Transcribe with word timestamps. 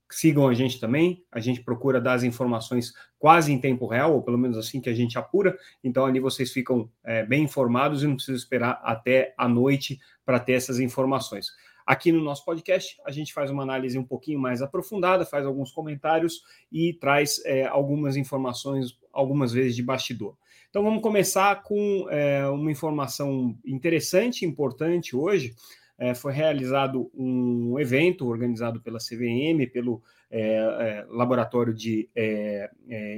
sigam 0.08 0.48
a 0.48 0.54
gente 0.54 0.80
também. 0.80 1.22
A 1.30 1.40
gente 1.40 1.60
procura 1.60 2.00
dar 2.00 2.14
as 2.14 2.22
informações 2.22 2.94
quase 3.18 3.52
em 3.52 3.58
tempo 3.58 3.86
real, 3.86 4.14
ou 4.14 4.22
pelo 4.22 4.38
menos 4.38 4.56
assim 4.56 4.80
que 4.80 4.88
a 4.88 4.94
gente 4.94 5.18
apura. 5.18 5.58
Então, 5.84 6.06
ali 6.06 6.20
vocês 6.20 6.50
ficam 6.52 6.88
é, 7.04 7.22
bem 7.22 7.44
informados 7.44 8.02
e 8.02 8.06
não 8.06 8.14
precisam 8.14 8.36
esperar 8.36 8.80
até 8.82 9.34
a 9.36 9.46
noite 9.46 10.00
para 10.24 10.40
ter 10.40 10.52
essas 10.52 10.80
informações. 10.80 11.48
Aqui 11.86 12.12
no 12.12 12.22
nosso 12.22 12.44
podcast, 12.44 13.00
a 13.04 13.10
gente 13.10 13.32
faz 13.32 13.50
uma 13.50 13.62
análise 13.62 13.98
um 13.98 14.04
pouquinho 14.04 14.38
mais 14.38 14.62
aprofundada, 14.62 15.24
faz 15.24 15.44
alguns 15.44 15.72
comentários 15.72 16.42
e 16.70 16.92
traz 16.94 17.42
é, 17.44 17.66
algumas 17.66 18.16
informações, 18.16 18.98
algumas 19.12 19.52
vezes 19.52 19.74
de 19.74 19.82
bastidor. 19.82 20.36
Então, 20.70 20.82
vamos 20.82 21.02
começar 21.02 21.62
com 21.62 22.06
é, 22.08 22.46
uma 22.46 22.70
informação 22.70 23.58
interessante, 23.64 24.46
importante 24.46 25.14
hoje. 25.14 25.54
É, 25.98 26.14
foi 26.14 26.32
realizado 26.32 27.10
um 27.14 27.78
evento 27.78 28.26
organizado 28.26 28.80
pela 28.80 28.98
CVM, 28.98 29.70
pelo 29.72 30.02
é, 30.30 30.56
é, 30.56 31.06
Laboratório 31.08 31.74
de 31.74 32.08
é, 32.16 32.70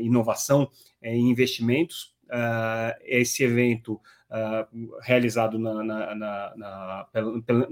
Inovação 0.02 0.68
e 1.02 1.16
Investimentos. 1.16 2.13
Uh, 2.34 2.98
esse 3.04 3.44
evento 3.44 4.00
uh, 4.28 4.98
realizado 5.02 5.56
na, 5.56 5.84
na, 5.84 6.14
na, 6.16 6.52
na 6.56 7.06
pela, 7.12 7.68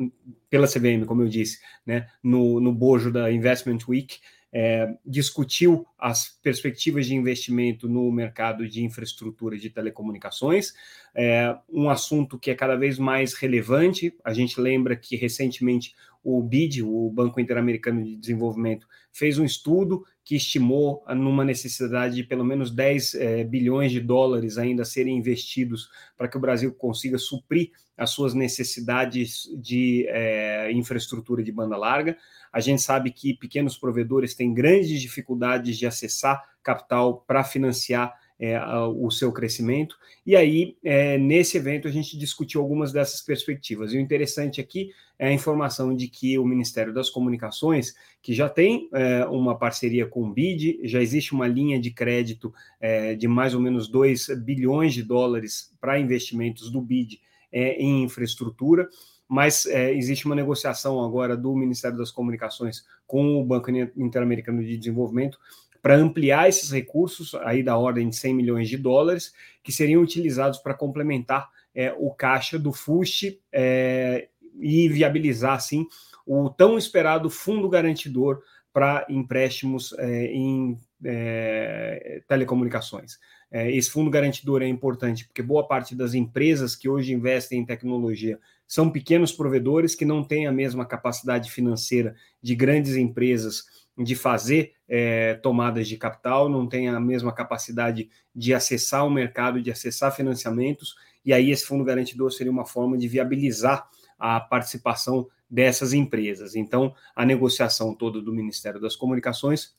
pela, 0.48 0.66
CVM, 0.68 1.04
como 1.04 1.22
eu 1.22 1.28
disse, 1.28 1.58
né, 1.84 2.08
no, 2.22 2.60
no 2.60 2.72
bojo 2.72 3.10
da 3.10 3.32
Investment 3.32 3.80
Week, 3.88 4.20
é, 4.54 4.94
discutiu 5.04 5.86
as 5.98 6.28
perspectivas 6.42 7.06
de 7.06 7.14
investimento 7.14 7.88
no 7.88 8.12
mercado 8.12 8.68
de 8.68 8.84
infraestrutura 8.84 9.56
de 9.56 9.70
telecomunicações, 9.70 10.74
é 11.14 11.56
um 11.70 11.88
assunto 11.88 12.38
que 12.38 12.50
é 12.50 12.54
cada 12.54 12.76
vez 12.76 12.98
mais 12.98 13.32
relevante. 13.32 14.14
A 14.22 14.34
gente 14.34 14.60
lembra 14.60 14.94
que 14.94 15.16
recentemente 15.16 15.94
o 16.22 16.42
BID, 16.42 16.82
o 16.82 17.10
Banco 17.10 17.40
Interamericano 17.40 18.04
de 18.04 18.16
Desenvolvimento, 18.16 18.86
fez 19.10 19.38
um 19.38 19.44
estudo 19.44 20.04
que 20.24 20.36
estimou 20.36 21.04
numa 21.08 21.44
necessidade 21.44 22.14
de 22.14 22.22
pelo 22.22 22.44
menos 22.44 22.70
10 22.70 23.14
é, 23.14 23.44
bilhões 23.44 23.90
de 23.90 24.00
dólares 24.00 24.56
ainda 24.56 24.84
serem 24.84 25.16
investidos 25.16 25.90
para 26.16 26.28
que 26.28 26.36
o 26.36 26.40
Brasil 26.40 26.72
consiga 26.72 27.18
suprir 27.18 27.72
as 27.96 28.10
suas 28.10 28.34
necessidades 28.34 29.50
de 29.60 30.06
é, 30.08 30.70
infraestrutura 30.72 31.42
de 31.42 31.50
banda 31.50 31.76
larga. 31.76 32.16
A 32.52 32.60
gente 32.60 32.82
sabe 32.82 33.10
que 33.10 33.34
pequenos 33.34 33.76
provedores 33.76 34.34
têm 34.34 34.54
grandes 34.54 35.00
dificuldades 35.00 35.76
de 35.76 35.86
acessar 35.86 36.42
capital 36.62 37.24
para 37.26 37.42
financiar 37.42 38.14
é, 38.42 38.60
o 38.88 39.08
seu 39.08 39.30
crescimento. 39.30 39.96
E 40.26 40.34
aí, 40.34 40.76
é, 40.82 41.16
nesse 41.16 41.56
evento, 41.56 41.86
a 41.86 41.92
gente 41.92 42.18
discutiu 42.18 42.60
algumas 42.60 42.92
dessas 42.92 43.20
perspectivas. 43.20 43.92
E 43.92 43.96
o 43.96 44.00
interessante 44.00 44.60
aqui 44.60 44.90
é 45.16 45.28
a 45.28 45.32
informação 45.32 45.94
de 45.94 46.08
que 46.08 46.36
o 46.36 46.44
Ministério 46.44 46.92
das 46.92 47.08
Comunicações, 47.08 47.94
que 48.20 48.34
já 48.34 48.48
tem 48.48 48.88
é, 48.92 49.24
uma 49.26 49.56
parceria 49.56 50.06
com 50.06 50.24
o 50.24 50.32
BID, 50.32 50.80
já 50.82 51.00
existe 51.00 51.32
uma 51.32 51.46
linha 51.46 51.80
de 51.80 51.92
crédito 51.92 52.52
é, 52.80 53.14
de 53.14 53.28
mais 53.28 53.54
ou 53.54 53.60
menos 53.60 53.86
2 53.86 54.30
bilhões 54.42 54.92
de 54.92 55.04
dólares 55.04 55.72
para 55.80 56.00
investimentos 56.00 56.68
do 56.68 56.82
BID 56.82 57.20
é, 57.52 57.74
em 57.80 58.02
infraestrutura 58.02 58.88
mas 59.28 59.64
é, 59.64 59.94
existe 59.94 60.26
uma 60.26 60.34
negociação 60.34 61.02
agora 61.02 61.34
do 61.34 61.56
Ministério 61.56 61.96
das 61.96 62.10
Comunicações 62.10 62.84
com 63.06 63.40
o 63.40 63.44
Banco 63.44 63.70
Interamericano 63.96 64.62
de 64.62 64.76
Desenvolvimento 64.76 65.38
para 65.82 65.96
ampliar 65.96 66.48
esses 66.48 66.70
recursos, 66.70 67.34
aí 67.34 67.62
da 67.62 67.76
ordem 67.76 68.08
de 68.08 68.16
100 68.16 68.34
milhões 68.34 68.68
de 68.68 68.78
dólares, 68.78 69.34
que 69.62 69.72
seriam 69.72 70.00
utilizados 70.00 70.60
para 70.60 70.74
complementar 70.74 71.50
é, 71.74 71.92
o 71.98 72.10
caixa 72.10 72.58
do 72.58 72.72
FUST 72.72 73.40
é, 73.52 74.28
e 74.60 74.88
viabilizar, 74.88 75.54
assim, 75.54 75.86
o 76.24 76.48
tão 76.48 76.78
esperado 76.78 77.28
fundo 77.28 77.68
garantidor 77.68 78.42
para 78.72 79.04
empréstimos 79.08 79.92
é, 79.98 80.26
em 80.26 80.78
é, 81.04 82.22
telecomunicações. 82.28 83.18
É, 83.50 83.70
esse 83.70 83.90
fundo 83.90 84.10
garantidor 84.10 84.62
é 84.62 84.66
importante 84.66 85.26
porque 85.26 85.42
boa 85.42 85.66
parte 85.66 85.94
das 85.94 86.14
empresas 86.14 86.74
que 86.74 86.88
hoje 86.88 87.12
investem 87.12 87.60
em 87.60 87.66
tecnologia 87.66 88.38
são 88.66 88.88
pequenos 88.88 89.30
provedores 89.32 89.94
que 89.94 90.06
não 90.06 90.24
têm 90.24 90.46
a 90.46 90.52
mesma 90.52 90.86
capacidade 90.86 91.50
financeira 91.50 92.16
de 92.40 92.54
grandes 92.54 92.96
empresas 92.96 93.66
de 93.96 94.14
fazer 94.14 94.72
é, 94.88 95.34
tomadas 95.34 95.86
de 95.86 95.96
capital, 95.96 96.48
não 96.48 96.66
têm 96.66 96.88
a 96.88 96.98
mesma 96.98 97.32
capacidade 97.32 98.08
de 98.34 98.54
acessar 98.54 99.06
o 99.06 99.10
mercado, 99.10 99.60
de 99.60 99.70
acessar 99.70 100.14
financiamentos, 100.14 100.94
e 101.24 101.32
aí 101.32 101.50
esse 101.50 101.66
fundo 101.66 101.84
garantidor 101.84 102.32
seria 102.32 102.52
uma 102.52 102.64
forma 102.64 102.96
de 102.96 103.06
viabilizar 103.06 103.88
a 104.18 104.40
participação 104.40 105.28
dessas 105.48 105.92
empresas. 105.92 106.54
Então, 106.54 106.94
a 107.14 107.26
negociação 107.26 107.94
toda 107.94 108.20
do 108.20 108.32
Ministério 108.32 108.80
das 108.80 108.96
Comunicações 108.96 109.74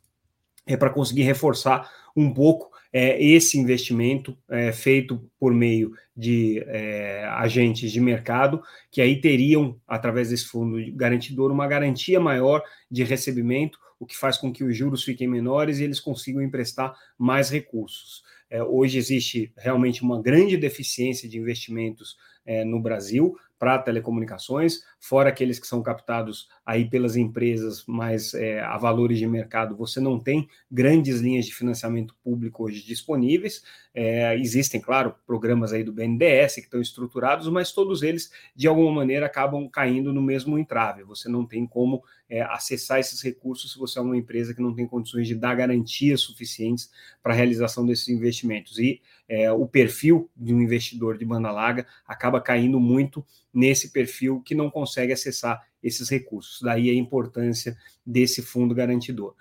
é 0.65 0.77
para 0.77 0.89
conseguir 0.89 1.23
reforçar 1.23 1.89
um 2.15 2.31
pouco 2.31 2.71
é, 2.91 3.21
esse 3.21 3.57
investimento 3.57 4.37
é, 4.47 4.71
feito 4.71 5.27
por 5.39 5.53
meio 5.53 5.93
de 6.15 6.63
é, 6.67 7.25
agentes 7.25 7.91
de 7.91 7.99
mercado, 7.99 8.61
que 8.91 9.01
aí 9.01 9.19
teriam, 9.19 9.79
através 9.87 10.29
desse 10.29 10.45
fundo 10.45 10.77
garantidor, 10.95 11.51
uma 11.51 11.67
garantia 11.67 12.19
maior 12.19 12.61
de 12.89 13.03
recebimento, 13.03 13.79
o 14.03 14.05
que 14.05 14.17
faz 14.17 14.37
com 14.37 14.51
que 14.51 14.63
os 14.63 14.75
juros 14.75 15.03
fiquem 15.03 15.27
menores 15.27 15.79
e 15.79 15.83
eles 15.83 15.99
consigam 15.99 16.41
emprestar 16.41 16.93
mais 17.17 17.49
recursos. 17.49 18.23
É, 18.49 18.61
hoje 18.61 18.97
existe 18.97 19.51
realmente 19.57 20.03
uma 20.03 20.21
grande 20.21 20.55
deficiência 20.55 21.27
de 21.27 21.39
investimentos 21.39 22.17
é, 22.45 22.63
no 22.63 22.79
Brasil, 22.79 23.35
para 23.57 23.79
telecomunicações, 23.79 24.83
fora 25.03 25.27
aqueles 25.27 25.59
que 25.59 25.67
são 25.67 25.83
captados 25.83 26.47
aí 26.65 26.89
pelas 26.89 27.17
empresas 27.17 27.85
mais 27.85 28.33
é, 28.33 28.61
a 28.61 28.77
valores 28.77 29.19
de 29.19 29.27
mercado, 29.27 29.75
você 29.75 29.99
não 29.99 30.17
tem 30.17 30.47
grandes 30.71 31.19
linhas 31.19 31.45
de 31.45 31.53
financiamento 31.53 32.15
público 32.23 32.63
hoje 32.63 32.85
disponíveis. 32.85 33.61
É, 33.93 34.33
existem, 34.39 34.79
claro, 34.79 35.13
programas 35.27 35.73
aí 35.73 35.83
do 35.83 35.91
BNDES 35.91 36.55
que 36.55 36.61
estão 36.61 36.79
estruturados, 36.79 37.49
mas 37.49 37.73
todos 37.73 38.01
eles, 38.01 38.31
de 38.55 38.65
alguma 38.65 38.93
maneira, 38.93 39.25
acabam 39.25 39.67
caindo 39.69 40.13
no 40.13 40.21
mesmo 40.21 40.57
entrave. 40.57 41.03
Você 41.03 41.27
não 41.27 41.45
tem 41.45 41.67
como 41.67 42.01
é, 42.29 42.41
acessar 42.41 42.99
esses 42.99 43.21
recursos 43.21 43.73
se 43.73 43.77
você 43.77 43.99
é 43.99 44.01
uma 44.01 44.15
empresa 44.15 44.53
que 44.53 44.61
não 44.61 44.73
tem 44.73 44.87
condições 44.87 45.27
de 45.27 45.35
dar 45.35 45.53
garantias 45.53 46.21
suficientes 46.21 46.89
para 47.21 47.33
a 47.33 47.35
realização 47.35 47.85
desses 47.85 48.07
investimentos. 48.07 48.79
E 48.79 49.01
é, 49.27 49.51
o 49.51 49.67
perfil 49.67 50.29
de 50.35 50.53
um 50.53 50.61
investidor 50.61 51.17
de 51.17 51.25
banda 51.25 51.51
larga 51.51 51.85
acaba 52.07 52.39
caindo 52.39 52.79
muito 52.79 53.25
nesse 53.53 53.91
perfil 53.91 54.41
que 54.41 54.55
não 54.55 54.69
consegue 54.69 54.92
acessar 55.11 55.61
esses 55.81 56.09
recursos. 56.09 56.59
Daí 56.61 56.89
a 56.89 56.93
importância 56.93 57.77
desse 58.05 58.41
fundo 58.41 58.75
garantidor. 58.75 59.35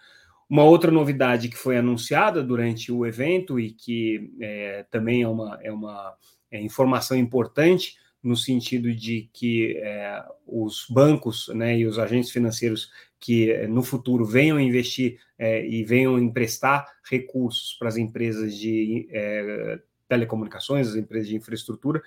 Uma 0.48 0.64
outra 0.64 0.90
novidade 0.90 1.48
que 1.48 1.56
foi 1.56 1.78
anunciada 1.78 2.42
durante 2.42 2.92
o 2.92 3.06
evento 3.06 3.58
e 3.58 3.70
que 3.70 4.32
é, 4.40 4.84
também 4.90 5.22
é 5.22 5.28
uma, 5.28 5.58
é 5.62 5.72
uma 5.72 6.14
é 6.50 6.60
informação 6.60 7.16
importante 7.16 7.96
no 8.22 8.36
sentido 8.36 8.94
de 8.94 9.28
que 9.32 9.78
é, 9.78 10.22
os 10.46 10.86
bancos 10.88 11.48
né, 11.54 11.78
e 11.78 11.86
os 11.86 11.98
agentes 11.98 12.30
financeiros 12.30 12.90
que 13.18 13.50
é, 13.50 13.66
no 13.66 13.82
futuro 13.82 14.24
venham 14.24 14.60
investir 14.60 15.18
é, 15.38 15.66
e 15.66 15.82
venham 15.84 16.18
emprestar 16.18 16.86
recursos 17.10 17.74
para 17.78 17.88
as 17.88 17.96
empresas 17.96 18.56
de 18.56 19.08
é, 19.10 19.80
telecomunicações, 20.08 20.88
as 20.88 20.96
empresas 20.96 21.28
de 21.28 21.36
infraestrutura, 21.36 22.02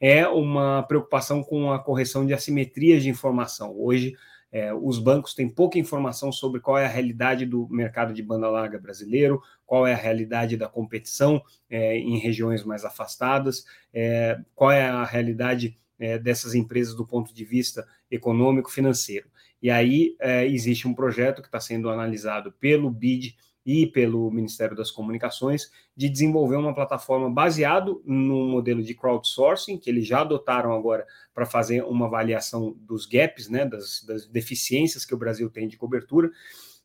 é 0.00 0.26
uma 0.26 0.82
preocupação 0.82 1.42
com 1.42 1.72
a 1.72 1.78
correção 1.78 2.26
de 2.26 2.34
assimetrias 2.34 3.02
de 3.02 3.08
informação. 3.08 3.74
Hoje, 3.76 4.14
é, 4.54 4.72
os 4.72 5.00
bancos 5.00 5.34
têm 5.34 5.48
pouca 5.48 5.80
informação 5.80 6.30
sobre 6.30 6.60
qual 6.60 6.78
é 6.78 6.86
a 6.86 6.88
realidade 6.88 7.44
do 7.44 7.68
mercado 7.68 8.14
de 8.14 8.22
banda 8.22 8.48
larga 8.48 8.78
brasileiro, 8.78 9.42
qual 9.66 9.84
é 9.84 9.92
a 9.92 9.96
realidade 9.96 10.56
da 10.56 10.68
competição 10.68 11.42
é, 11.68 11.98
em 11.98 12.18
regiões 12.18 12.62
mais 12.62 12.84
afastadas, 12.84 13.64
é, 13.92 14.38
qual 14.54 14.70
é 14.70 14.86
a 14.86 15.04
realidade 15.04 15.76
é, 15.98 16.18
dessas 16.18 16.54
empresas 16.54 16.94
do 16.94 17.04
ponto 17.04 17.34
de 17.34 17.44
vista 17.44 17.84
econômico 18.08 18.70
financeiro. 18.70 19.26
E 19.60 19.70
aí 19.70 20.14
é, 20.20 20.46
existe 20.46 20.86
um 20.86 20.94
projeto 20.94 21.42
que 21.42 21.48
está 21.48 21.58
sendo 21.58 21.88
analisado 21.90 22.52
pelo 22.52 22.90
BID 22.90 23.34
e 23.64 23.86
pelo 23.86 24.30
Ministério 24.30 24.76
das 24.76 24.90
Comunicações 24.90 25.70
de 25.96 26.08
desenvolver 26.08 26.56
uma 26.56 26.74
plataforma 26.74 27.30
baseado 27.30 28.02
no 28.04 28.46
modelo 28.46 28.82
de 28.82 28.94
crowdsourcing 28.94 29.78
que 29.78 29.88
eles 29.88 30.06
já 30.06 30.20
adotaram 30.20 30.72
agora 30.72 31.06
para 31.32 31.46
fazer 31.46 31.82
uma 31.84 32.06
avaliação 32.06 32.76
dos 32.80 33.06
gaps, 33.06 33.48
né, 33.48 33.64
das, 33.64 34.04
das 34.04 34.26
deficiências 34.26 35.04
que 35.04 35.14
o 35.14 35.18
Brasil 35.18 35.48
tem 35.48 35.66
de 35.66 35.76
cobertura. 35.76 36.30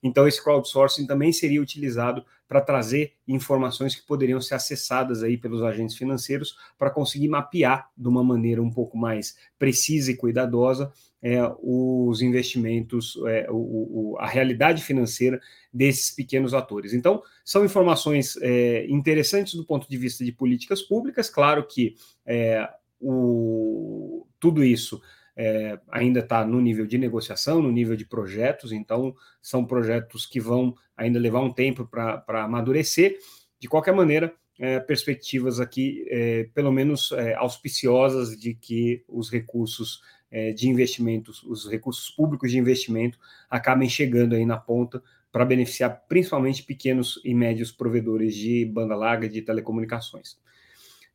Então, 0.01 0.27
esse 0.27 0.41
crowdsourcing 0.43 1.05
também 1.05 1.31
seria 1.31 1.61
utilizado 1.61 2.23
para 2.47 2.61
trazer 2.61 3.13
informações 3.27 3.93
que 3.95 4.05
poderiam 4.05 4.41
ser 4.41 4.55
acessadas 4.55 5.21
aí 5.21 5.37
pelos 5.37 5.61
agentes 5.61 5.95
financeiros 5.95 6.55
para 6.77 6.89
conseguir 6.89 7.27
mapear 7.27 7.89
de 7.95 8.07
uma 8.07 8.23
maneira 8.23 8.61
um 8.61 8.71
pouco 8.71 8.97
mais 8.97 9.35
precisa 9.57 10.11
e 10.11 10.15
cuidadosa 10.15 10.91
é, 11.21 11.39
os 11.61 12.21
investimentos, 12.21 13.19
é, 13.27 13.47
o, 13.49 14.13
o, 14.13 14.17
a 14.19 14.25
realidade 14.25 14.81
financeira 14.81 15.39
desses 15.71 16.11
pequenos 16.11 16.53
atores. 16.53 16.93
Então, 16.93 17.21
são 17.43 17.65
informações 17.65 18.37
é, 18.41 18.85
interessantes 18.87 19.53
do 19.53 19.65
ponto 19.65 19.87
de 19.89 19.97
vista 19.97 20.23
de 20.23 20.31
políticas 20.31 20.81
públicas. 20.81 21.29
Claro 21.29 21.67
que 21.67 21.95
é, 22.25 22.67
o, 22.99 24.25
tudo 24.39 24.63
isso 24.63 25.01
é, 25.41 25.79
ainda 25.87 26.19
está 26.19 26.45
no 26.45 26.59
nível 26.59 26.85
de 26.85 26.97
negociação, 26.97 27.61
no 27.61 27.71
nível 27.71 27.95
de 27.95 28.05
projetos, 28.05 28.73
então 28.73 29.15
são 29.41 29.63
projetos 29.63 30.25
que 30.25 30.37
vão 30.37 30.75
ainda 30.97 31.17
levar 31.17 31.39
um 31.39 31.53
tempo 31.53 31.87
para 31.87 32.43
amadurecer. 32.43 33.17
De 33.57 33.65
qualquer 33.65 33.93
maneira, 33.93 34.33
é, 34.59 34.81
perspectivas 34.81 35.61
aqui, 35.61 36.05
é, 36.09 36.49
pelo 36.53 36.73
menos 36.73 37.13
é, 37.13 37.35
auspiciosas, 37.35 38.37
de 38.37 38.53
que 38.53 39.01
os 39.07 39.31
recursos 39.31 40.01
é, 40.29 40.51
de 40.51 40.67
investimentos, 40.67 41.41
os 41.43 41.71
recursos 41.71 42.09
públicos 42.09 42.51
de 42.51 42.57
investimento, 42.57 43.17
acabem 43.49 43.87
chegando 43.87 44.35
aí 44.35 44.45
na 44.45 44.57
ponta 44.57 45.01
para 45.31 45.45
beneficiar 45.45 46.03
principalmente 46.09 46.63
pequenos 46.63 47.17
e 47.23 47.33
médios 47.33 47.71
provedores 47.71 48.35
de 48.35 48.65
banda 48.65 48.93
larga 48.93 49.29
de 49.29 49.41
telecomunicações. 49.41 50.37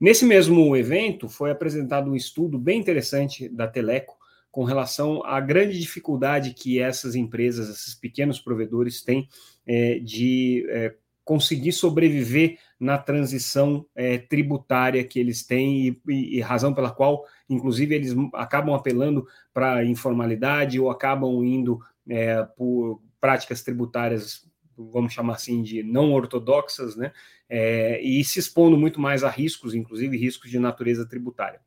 Nesse 0.01 0.25
mesmo 0.25 0.77
evento, 0.77 1.29
foi 1.29 1.51
apresentado 1.51 2.11
um 2.11 2.17
estudo 2.17 2.59
bem 2.59 2.81
interessante 2.81 3.49
da 3.49 3.67
Teleco 3.67 4.17
com 4.51 4.65
relação 4.65 5.25
à 5.25 5.41
grande 5.41 5.79
dificuldade 5.79 6.55
que 6.55 6.79
essas 6.79 7.15
empresas, 7.15 7.69
esses 7.69 7.95
pequenos 7.95 8.39
provedores 8.39 9.03
têm 9.03 9.29
é, 9.67 9.99
de 9.99 10.65
é, 10.69 10.95
conseguir 11.25 11.73
sobreviver 11.73 12.59
na 12.79 12.99
transição 12.99 13.87
é, 13.97 14.19
tributária 14.19 15.03
que 15.03 15.19
eles 15.19 15.45
têm 15.45 15.89
e, 16.07 16.37
e, 16.37 16.41
razão 16.41 16.75
pela 16.75 16.91
qual, 16.91 17.25
inclusive, 17.49 17.95
eles 17.95 18.15
acabam 18.35 18.75
apelando 18.75 19.27
para 19.53 19.85
informalidade 19.85 20.79
ou 20.79 20.91
acabam 20.91 21.43
indo 21.45 21.81
é, 22.09 22.43
por 22.57 23.01
práticas 23.21 23.63
tributárias 23.63 24.47
vamos 24.77 25.13
chamar 25.13 25.35
assim, 25.35 25.63
de 25.63 25.83
não 25.83 26.13
ortodoxas, 26.13 26.97
né? 26.97 27.13
É, 27.49 28.01
e 28.03 28.25
se 28.25 28.39
expondo 28.39 28.77
muito 28.77 29.01
mais 29.01 29.23
a 29.23 29.31
riscos, 29.31 29.75
inclusive 29.75 30.17
riscos 30.17 30.51
de 30.51 30.59
natureza 30.59 31.07
tributária. 31.07 31.61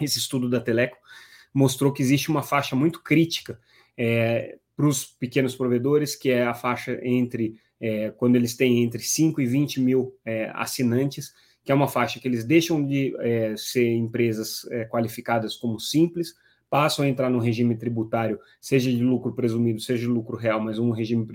Esse 0.00 0.18
estudo 0.18 0.48
da 0.48 0.60
Teleco 0.60 0.96
mostrou 1.52 1.92
que 1.92 2.02
existe 2.02 2.30
uma 2.30 2.42
faixa 2.42 2.76
muito 2.76 3.02
crítica 3.02 3.60
é, 3.96 4.58
para 4.76 4.86
os 4.86 5.04
pequenos 5.04 5.54
provedores, 5.54 6.16
que 6.16 6.30
é 6.30 6.44
a 6.44 6.54
faixa 6.54 6.98
entre 7.02 7.60
é, 7.80 8.10
quando 8.10 8.36
eles 8.36 8.56
têm 8.56 8.82
entre 8.82 9.00
5 9.02 9.40
e 9.40 9.46
20 9.46 9.80
mil 9.80 10.14
é, 10.24 10.50
assinantes, 10.54 11.34
que 11.64 11.72
é 11.72 11.74
uma 11.74 11.88
faixa 11.88 12.18
que 12.18 12.28
eles 12.28 12.44
deixam 12.44 12.84
de 12.84 13.14
é, 13.18 13.54
ser 13.56 13.92
empresas 13.92 14.66
é, 14.70 14.84
qualificadas 14.84 15.56
como 15.56 15.78
simples, 15.78 16.34
passam 16.70 17.04
a 17.04 17.08
entrar 17.08 17.28
no 17.28 17.40
regime 17.40 17.76
tributário, 17.76 18.38
seja 18.60 18.90
de 18.90 19.02
lucro 19.02 19.32
presumido, 19.34 19.80
seja 19.80 20.02
de 20.02 20.06
lucro 20.06 20.36
real, 20.36 20.60
mas 20.60 20.78
um 20.78 20.92
regime 20.92 21.26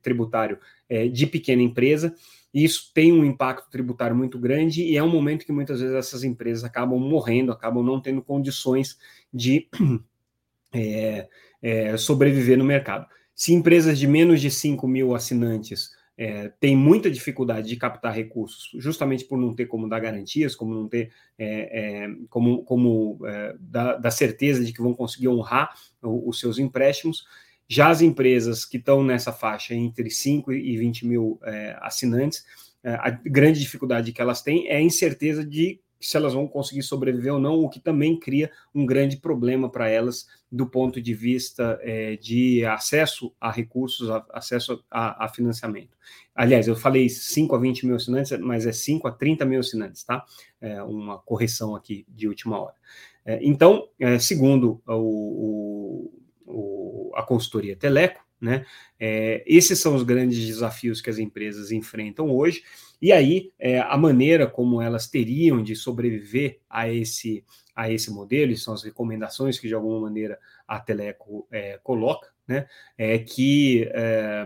tributário 0.00 0.58
é, 0.88 1.06
de 1.06 1.26
pequena 1.26 1.62
empresa. 1.62 2.14
Isso 2.52 2.90
tem 2.94 3.12
um 3.12 3.24
impacto 3.24 3.70
tributário 3.70 4.16
muito 4.16 4.38
grande 4.38 4.82
e 4.82 4.96
é 4.96 5.02
um 5.02 5.10
momento 5.10 5.44
que 5.44 5.52
muitas 5.52 5.80
vezes 5.80 5.94
essas 5.94 6.24
empresas 6.24 6.64
acabam 6.64 6.98
morrendo, 6.98 7.52
acabam 7.52 7.84
não 7.84 8.00
tendo 8.00 8.22
condições 8.22 8.98
de 9.32 9.68
é, 10.72 11.28
é, 11.60 11.96
sobreviver 11.98 12.56
no 12.56 12.64
mercado. 12.64 13.06
Se 13.34 13.52
empresas 13.52 13.98
de 13.98 14.06
menos 14.06 14.40
de 14.40 14.50
5 14.50 14.88
mil 14.88 15.14
assinantes 15.14 15.90
é, 16.16 16.48
tem 16.60 16.76
muita 16.76 17.10
dificuldade 17.10 17.68
de 17.68 17.76
captar 17.76 18.14
recursos, 18.14 18.70
justamente 18.74 19.24
por 19.24 19.38
não 19.38 19.54
ter 19.54 19.66
como 19.66 19.88
dar 19.88 20.00
garantias, 20.00 20.54
como 20.54 20.74
não 20.74 20.88
ter 20.88 21.12
é, 21.38 22.04
é, 22.04 22.08
como, 22.28 22.62
como 22.64 23.18
é, 23.24 23.56
dar, 23.58 23.96
dar, 23.96 24.10
certeza 24.10 24.64
de 24.64 24.72
que 24.72 24.82
vão 24.82 24.94
conseguir 24.94 25.28
honrar 25.28 25.74
o, 26.02 26.28
os 26.28 26.38
seus 26.38 26.58
empréstimos. 26.58 27.24
Já 27.66 27.88
as 27.88 28.02
empresas 28.02 28.64
que 28.64 28.76
estão 28.76 29.02
nessa 29.02 29.32
faixa 29.32 29.74
entre 29.74 30.10
5 30.10 30.52
e 30.52 30.76
20 30.76 31.06
mil 31.06 31.40
é, 31.44 31.76
assinantes, 31.80 32.44
é, 32.84 32.94
a 32.94 33.10
grande 33.10 33.60
dificuldade 33.60 34.12
que 34.12 34.20
elas 34.20 34.42
têm 34.42 34.68
é 34.68 34.76
a 34.76 34.82
incerteza 34.82 35.44
de 35.44 35.80
se 36.06 36.16
elas 36.16 36.34
vão 36.34 36.46
conseguir 36.46 36.82
sobreviver 36.82 37.34
ou 37.34 37.40
não, 37.40 37.60
o 37.60 37.68
que 37.68 37.80
também 37.80 38.18
cria 38.18 38.50
um 38.74 38.84
grande 38.84 39.16
problema 39.16 39.70
para 39.70 39.88
elas 39.88 40.26
do 40.50 40.66
ponto 40.66 41.00
de 41.00 41.14
vista 41.14 41.78
é, 41.82 42.16
de 42.16 42.64
acesso 42.66 43.32
a 43.40 43.50
recursos, 43.50 44.10
a, 44.10 44.24
acesso 44.32 44.84
a, 44.90 45.24
a, 45.24 45.28
financiamento. 45.28 45.96
Aliás, 46.34 46.68
eu 46.68 46.76
falei 46.76 47.08
5 47.08 47.54
a 47.54 47.58
20 47.58 47.86
mil 47.86 47.96
assinantes, 47.96 48.38
mas 48.40 48.66
é 48.66 48.72
5 48.72 49.08
a 49.08 49.12
30 49.12 49.44
mil 49.44 49.60
assinantes, 49.60 50.04
tá? 50.04 50.24
É 50.60 50.82
uma 50.82 51.18
correção 51.18 51.74
aqui 51.74 52.04
de 52.08 52.28
última 52.28 52.60
hora. 52.60 52.74
É, 53.24 53.38
então, 53.42 53.88
é, 53.98 54.18
segundo 54.18 54.82
o, 54.86 56.10
o, 56.46 57.12
a 57.14 57.22
consultoria 57.22 57.76
Teleco, 57.76 58.20
né? 58.42 58.66
É, 58.98 59.44
esses 59.46 59.78
são 59.78 59.94
os 59.94 60.02
grandes 60.02 60.44
desafios 60.44 61.00
que 61.00 61.08
as 61.08 61.18
empresas 61.18 61.70
enfrentam 61.70 62.28
hoje, 62.28 62.64
e 63.00 63.12
aí 63.12 63.52
é, 63.56 63.78
a 63.78 63.96
maneira 63.96 64.48
como 64.48 64.82
elas 64.82 65.06
teriam 65.06 65.62
de 65.62 65.76
sobreviver 65.76 66.58
a 66.68 66.88
esse, 66.88 67.44
a 67.74 67.90
esse 67.90 68.10
modelo, 68.10 68.50
e 68.50 68.56
são 68.56 68.74
as 68.74 68.82
recomendações 68.82 69.60
que 69.60 69.68
de 69.68 69.74
alguma 69.74 70.00
maneira 70.00 70.38
a 70.66 70.80
Teleco 70.80 71.46
é, 71.52 71.78
coloca, 71.84 72.32
né? 72.46 72.66
É 72.98 73.16
que 73.20 73.88
é, 73.92 74.44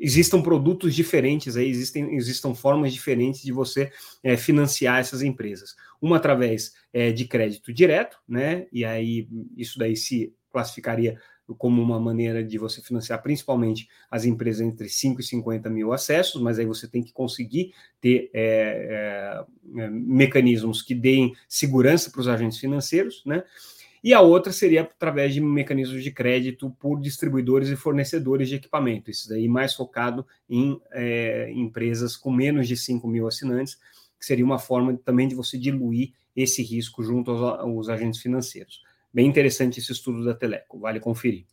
existam 0.00 0.40
produtos 0.40 0.94
diferentes 0.94 1.54
aí, 1.56 1.68
existem, 1.68 2.16
existam 2.16 2.54
formas 2.54 2.94
diferentes 2.94 3.42
de 3.42 3.52
você 3.52 3.92
é, 4.22 4.38
financiar 4.38 5.00
essas 5.00 5.20
empresas. 5.20 5.76
Uma 6.00 6.16
através 6.16 6.72
é, 6.92 7.12
de 7.12 7.26
crédito 7.26 7.72
direto, 7.74 8.18
né? 8.26 8.66
E 8.72 8.86
aí 8.86 9.28
isso 9.54 9.78
daí 9.78 9.94
se 9.96 10.34
classificaria 10.50 11.18
como 11.58 11.82
uma 11.82 12.00
maneira 12.00 12.42
de 12.42 12.56
você 12.56 12.80
financiar 12.80 13.22
principalmente 13.22 13.88
as 14.10 14.24
empresas 14.24 14.62
entre 14.62 14.88
5 14.88 15.20
e 15.20 15.24
50 15.24 15.68
mil 15.68 15.92
acessos, 15.92 16.40
mas 16.40 16.58
aí 16.58 16.64
você 16.64 16.88
tem 16.88 17.02
que 17.02 17.12
conseguir 17.12 17.74
ter 18.00 18.30
é, 18.32 19.44
é, 19.76 19.90
mecanismos 19.90 20.80
que 20.80 20.94
deem 20.94 21.34
segurança 21.46 22.10
para 22.10 22.20
os 22.20 22.28
agentes 22.28 22.58
financeiros, 22.58 23.22
né? 23.26 23.44
E 24.02 24.12
a 24.12 24.20
outra 24.20 24.52
seria 24.52 24.82
através 24.82 25.32
de 25.32 25.40
mecanismos 25.40 26.04
de 26.04 26.10
crédito 26.10 26.70
por 26.78 27.00
distribuidores 27.00 27.70
e 27.70 27.76
fornecedores 27.76 28.50
de 28.50 28.56
equipamento, 28.56 29.10
isso 29.10 29.30
daí 29.30 29.48
mais 29.48 29.74
focado 29.74 30.26
em 30.48 30.78
é, 30.92 31.50
empresas 31.52 32.14
com 32.14 32.30
menos 32.30 32.68
de 32.68 32.76
5 32.76 33.08
mil 33.08 33.26
assinantes, 33.26 33.78
que 34.18 34.26
seria 34.26 34.44
uma 34.44 34.58
forma 34.58 34.94
também 35.04 35.26
de 35.26 35.34
você 35.34 35.56
diluir 35.56 36.12
esse 36.36 36.62
risco 36.62 37.02
junto 37.02 37.30
aos, 37.30 37.60
aos 37.60 37.88
agentes 37.88 38.20
financeiros. 38.20 38.82
Bem 39.14 39.28
interessante 39.28 39.78
esse 39.78 39.92
estudo 39.92 40.24
da 40.24 40.34
Teleco, 40.34 40.80
vale 40.80 40.98
conferir. 40.98 41.46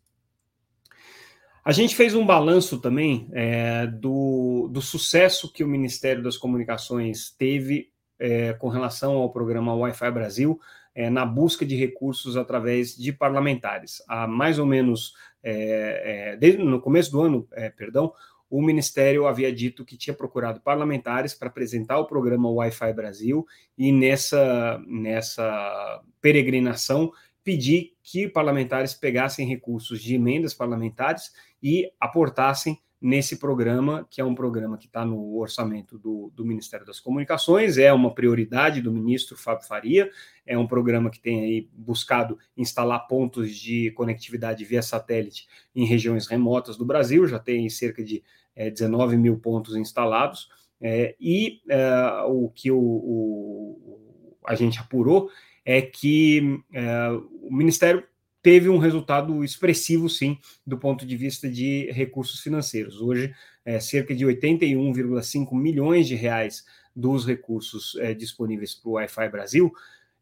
A 1.63 1.72
gente 1.72 1.96
fez 1.96 2.15
um 2.15 2.25
balanço 2.25 2.82
também 2.82 3.30
é, 3.34 3.86
do, 3.86 4.68
do 4.72 4.82
sucesso 4.82 5.53
que 5.53 5.63
o 5.63 5.68
Ministério 5.68 6.24
das 6.24 6.38
Comunicações 6.38 7.30
teve 7.30 7.91
é, 8.18 8.53
com 8.53 8.68
relação 8.68 9.13
ao 9.13 9.32
programa 9.32 9.75
Wi-Fi 9.75 10.10
Brasil 10.10 10.60
é, 10.96 11.08
na 11.08 11.24
busca 11.24 11.63
de 11.63 11.75
recursos 11.75 12.36
através 12.36 12.98
de 12.98 13.13
parlamentares. 13.13 14.01
Há 14.08 14.25
mais 14.25 14.58
ou 14.58 14.65
menos, 14.65 15.13
é, 15.44 16.32
é, 16.34 16.38
desde 16.38 16.63
no 16.63 16.82
começo 16.82 17.12
do 17.12 17.22
ano, 17.22 17.48
é, 17.51 17.70
perdão, 17.70 18.12
o 18.50 18.60
Ministério 18.60 19.27
havia 19.27 19.53
dito 19.53 19.86
que 19.86 19.96
tinha 19.96 20.15
procurado 20.15 20.60
parlamentares 20.60 21.34
para 21.36 21.48
apresentar 21.48 22.00
o 22.00 22.08
programa 22.08 22.50
Wi-Fi 22.50 22.91
Brasil 22.91 23.46
e 23.77 23.91
nessa, 23.91 24.82
nessa 24.88 26.01
peregrinação 26.20 27.12
pedir 27.44 27.94
que 28.04 28.28
parlamentares 28.28 28.94
pegassem 28.94 29.48
recursos 29.48 30.02
de 30.02 30.16
emendas 30.16 30.54
parlamentares 30.54 31.32
e 31.62 31.92
aportassem 32.00 32.80
nesse 33.02 33.40
programa, 33.40 34.08
que 34.12 34.22
é 34.22 34.24
um 34.24 34.36
programa 34.36 34.78
que 34.78 34.86
está 34.86 35.04
no 35.04 35.36
orçamento 35.40 35.98
do, 35.98 36.32
do, 36.36 36.46
Ministério 36.46 36.86
das 36.86 37.00
Comunicações, 37.00 37.80
é 37.80 37.92
uma 37.92 38.14
prioridade 38.14 38.80
do 38.80 38.92
ministro 38.92 39.36
Fábio 39.36 39.68
Faria, 39.68 40.12
é 40.46 40.56
um 40.56 40.68
programa 40.68 41.10
que 41.10 41.20
tem 41.20 41.42
aí 41.42 41.70
buscado 41.74 42.38
instalar 42.56 43.08
pontos 43.08 43.56
de 43.56 43.90
conectividade 43.92 44.64
via 44.64 44.84
satélite 44.84 45.48
em 45.74 45.84
regiões 45.84 46.28
remotas 46.28 46.78
do 46.78 46.86
Brasil, 46.86 47.26
já 47.26 47.40
tem 47.40 47.68
cerca 47.70 48.04
de 48.04 48.24
é, 48.56 48.70
19 48.70 49.18
mil 49.18 49.40
pontos 49.40 49.76
instalados, 49.76 50.48
é, 50.80 51.16
e 51.20 51.62
é, 51.70 52.24
o 52.28 52.50
que 52.50 52.72
o, 52.72 52.80
o, 52.80 54.38
a 54.46 54.54
gente 54.54 54.80
apurou 54.80 55.32
é 55.65 55.82
que 55.82 56.62
é, 56.74 57.10
o 57.41 57.51
Ministério 57.51 58.03
teve 58.41 58.70
um 58.70 58.77
resultado 58.77 59.44
expressivo, 59.44 60.10
sim, 60.10 60.38
do 60.65 60.77
ponto 60.77 61.06
de 61.06 61.15
vista 61.15 61.50
de 61.50 61.91
recursos 61.91 62.39
financeiros. 62.39 63.00
Hoje, 63.00 63.34
é, 63.63 63.80
cerca 63.80 64.15
de 64.15 64.25
81,5 64.25 65.53
milhões 65.53 66.08
de 66.08 66.15
reais 66.15 66.65
dos 66.96 67.25
recursos 67.25 67.96
é, 68.00 68.13
disponíveis 68.13 68.74
para 68.74 68.89
o 68.89 68.94
Wi-Fi 68.94 69.30
Brasil 69.30 69.72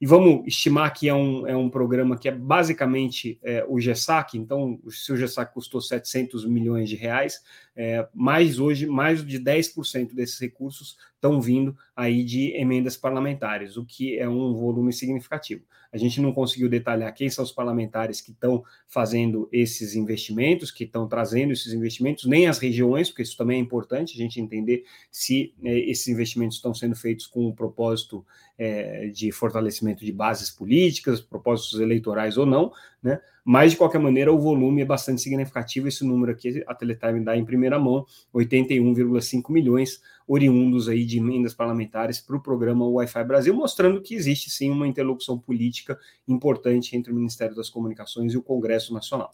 e 0.01 0.05
vamos 0.05 0.47
estimar 0.47 0.93
que 0.93 1.09
é 1.09 1.13
um, 1.13 1.45
é 1.45 1.55
um 1.55 1.69
programa 1.69 2.17
que 2.17 2.29
é 2.29 2.31
basicamente 2.31 3.37
é, 3.43 3.65
o 3.67 3.79
GESAC, 3.79 4.37
então, 4.37 4.79
se 4.89 5.11
o 5.11 5.17
GESAC 5.17 5.53
custou 5.53 5.81
700 5.81 6.45
milhões 6.45 6.87
de 6.87 6.95
reais, 6.95 7.43
é, 7.75 8.07
mais 8.13 8.59
hoje, 8.59 8.85
mais 8.85 9.25
de 9.25 9.37
10% 9.37 10.13
desses 10.13 10.39
recursos 10.39 10.97
estão 11.19 11.41
vindo 11.41 11.75
aí 11.93 12.23
de 12.23 12.55
emendas 12.55 12.95
parlamentares, 12.95 13.75
o 13.75 13.85
que 13.85 14.17
é 14.17 14.27
um 14.27 14.53
volume 14.53 14.93
significativo. 14.93 15.63
A 15.91 15.97
gente 15.97 16.21
não 16.21 16.31
conseguiu 16.31 16.69
detalhar 16.69 17.13
quem 17.13 17.29
são 17.29 17.43
os 17.43 17.51
parlamentares 17.51 18.21
que 18.21 18.31
estão 18.31 18.63
fazendo 18.87 19.49
esses 19.51 19.95
investimentos, 19.95 20.71
que 20.71 20.85
estão 20.85 21.07
trazendo 21.07 21.51
esses 21.51 21.73
investimentos, 21.73 22.25
nem 22.25 22.47
as 22.47 22.59
regiões, 22.59 23.09
porque 23.09 23.23
isso 23.23 23.35
também 23.35 23.57
é 23.57 23.61
importante 23.61 24.13
a 24.13 24.17
gente 24.17 24.39
entender 24.39 24.85
se 25.11 25.53
é, 25.63 25.77
esses 25.79 26.07
investimentos 26.07 26.57
estão 26.57 26.73
sendo 26.73 26.95
feitos 26.95 27.27
com 27.27 27.47
o 27.47 27.53
propósito 27.53 28.25
é, 28.57 29.07
de 29.07 29.31
fortalecimento 29.31 30.05
de 30.05 30.11
bases 30.11 30.49
políticas, 30.49 31.19
propósitos 31.19 31.79
eleitorais 31.79 32.37
ou 32.37 32.45
não, 32.45 32.71
né? 33.01 33.19
Mas, 33.51 33.71
de 33.71 33.77
qualquer 33.77 33.97
maneira, 33.97 34.31
o 34.31 34.37
volume 34.37 34.83
é 34.83 34.85
bastante 34.85 35.23
significativo. 35.23 35.87
Esse 35.87 36.05
número 36.05 36.31
aqui 36.31 36.63
a 36.67 36.75
Teletime 36.75 37.25
dá 37.25 37.35
em 37.35 37.43
primeira 37.43 37.79
mão, 37.79 38.05
81,5 38.31 39.51
milhões 39.51 39.99
oriundos 40.27 40.87
aí 40.87 41.03
de 41.03 41.17
emendas 41.17 41.55
parlamentares 41.55 42.21
para 42.21 42.35
o 42.35 42.43
programa 42.43 42.87
Wi-Fi 42.87 43.23
Brasil, 43.23 43.51
mostrando 43.55 44.03
que 44.03 44.13
existe 44.13 44.51
sim 44.51 44.69
uma 44.69 44.87
interlocução 44.87 45.39
política 45.39 45.97
importante 46.27 46.95
entre 46.95 47.11
o 47.11 47.15
Ministério 47.15 47.55
das 47.55 47.71
Comunicações 47.71 48.35
e 48.35 48.37
o 48.37 48.43
Congresso 48.43 48.93
Nacional. 48.93 49.31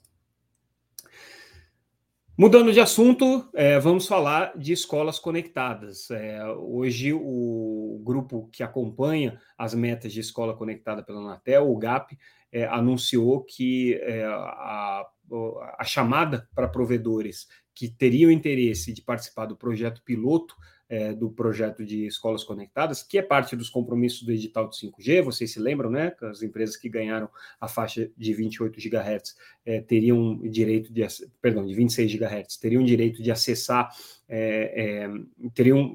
Mudando 2.37 2.73
de 2.73 2.81
assunto, 2.81 3.49
é, 3.53 3.79
vamos 3.79 4.07
falar 4.07 4.57
de 4.57 4.73
escolas 4.73 5.17
conectadas. 5.17 6.11
É, 6.11 6.45
hoje, 6.45 7.13
o 7.13 8.01
grupo 8.03 8.49
que 8.51 8.61
acompanha 8.61 9.39
as 9.57 9.73
metas 9.73 10.11
de 10.11 10.19
escola 10.19 10.53
conectada 10.53 11.01
pela 11.01 11.21
Anatel, 11.21 11.71
o 11.71 11.77
GAP, 11.77 12.17
é, 12.51 12.65
anunciou 12.65 13.41
que 13.41 13.93
é, 14.01 14.25
a, 14.25 15.07
a 15.79 15.83
chamada 15.85 16.45
para 16.53 16.67
provedores 16.67 17.47
que 17.73 17.87
teriam 17.87 18.29
interesse 18.29 18.91
de 18.91 19.01
participar 19.01 19.45
do 19.45 19.55
projeto 19.55 20.03
piloto 20.03 20.55
é, 20.89 21.13
do 21.13 21.29
projeto 21.29 21.83
de 21.83 22.05
escolas 22.05 22.43
conectadas, 22.43 23.01
que 23.01 23.17
é 23.17 23.21
parte 23.21 23.55
dos 23.55 23.69
compromissos 23.69 24.23
do 24.23 24.31
edital 24.31 24.69
de 24.69 24.75
5G, 24.77 25.21
vocês 25.23 25.51
se 25.51 25.59
lembram, 25.59 25.89
né? 25.89 26.13
As 26.21 26.43
empresas 26.43 26.77
que 26.77 26.89
ganharam 26.89 27.29
a 27.59 27.67
faixa 27.67 28.09
de 28.15 28.33
28 28.33 28.79
GHz 28.79 29.35
é, 29.65 29.81
teriam 29.81 30.37
direito 30.37 30.93
de, 30.93 31.05
perdão, 31.41 31.65
de 31.65 31.73
26 31.73 32.13
GHz, 32.13 32.57
teriam 32.57 32.83
direito 32.83 33.21
de 33.23 33.31
acessar, 33.31 33.89
é, 34.27 35.05
é, 35.05 35.49
teriam, 35.53 35.93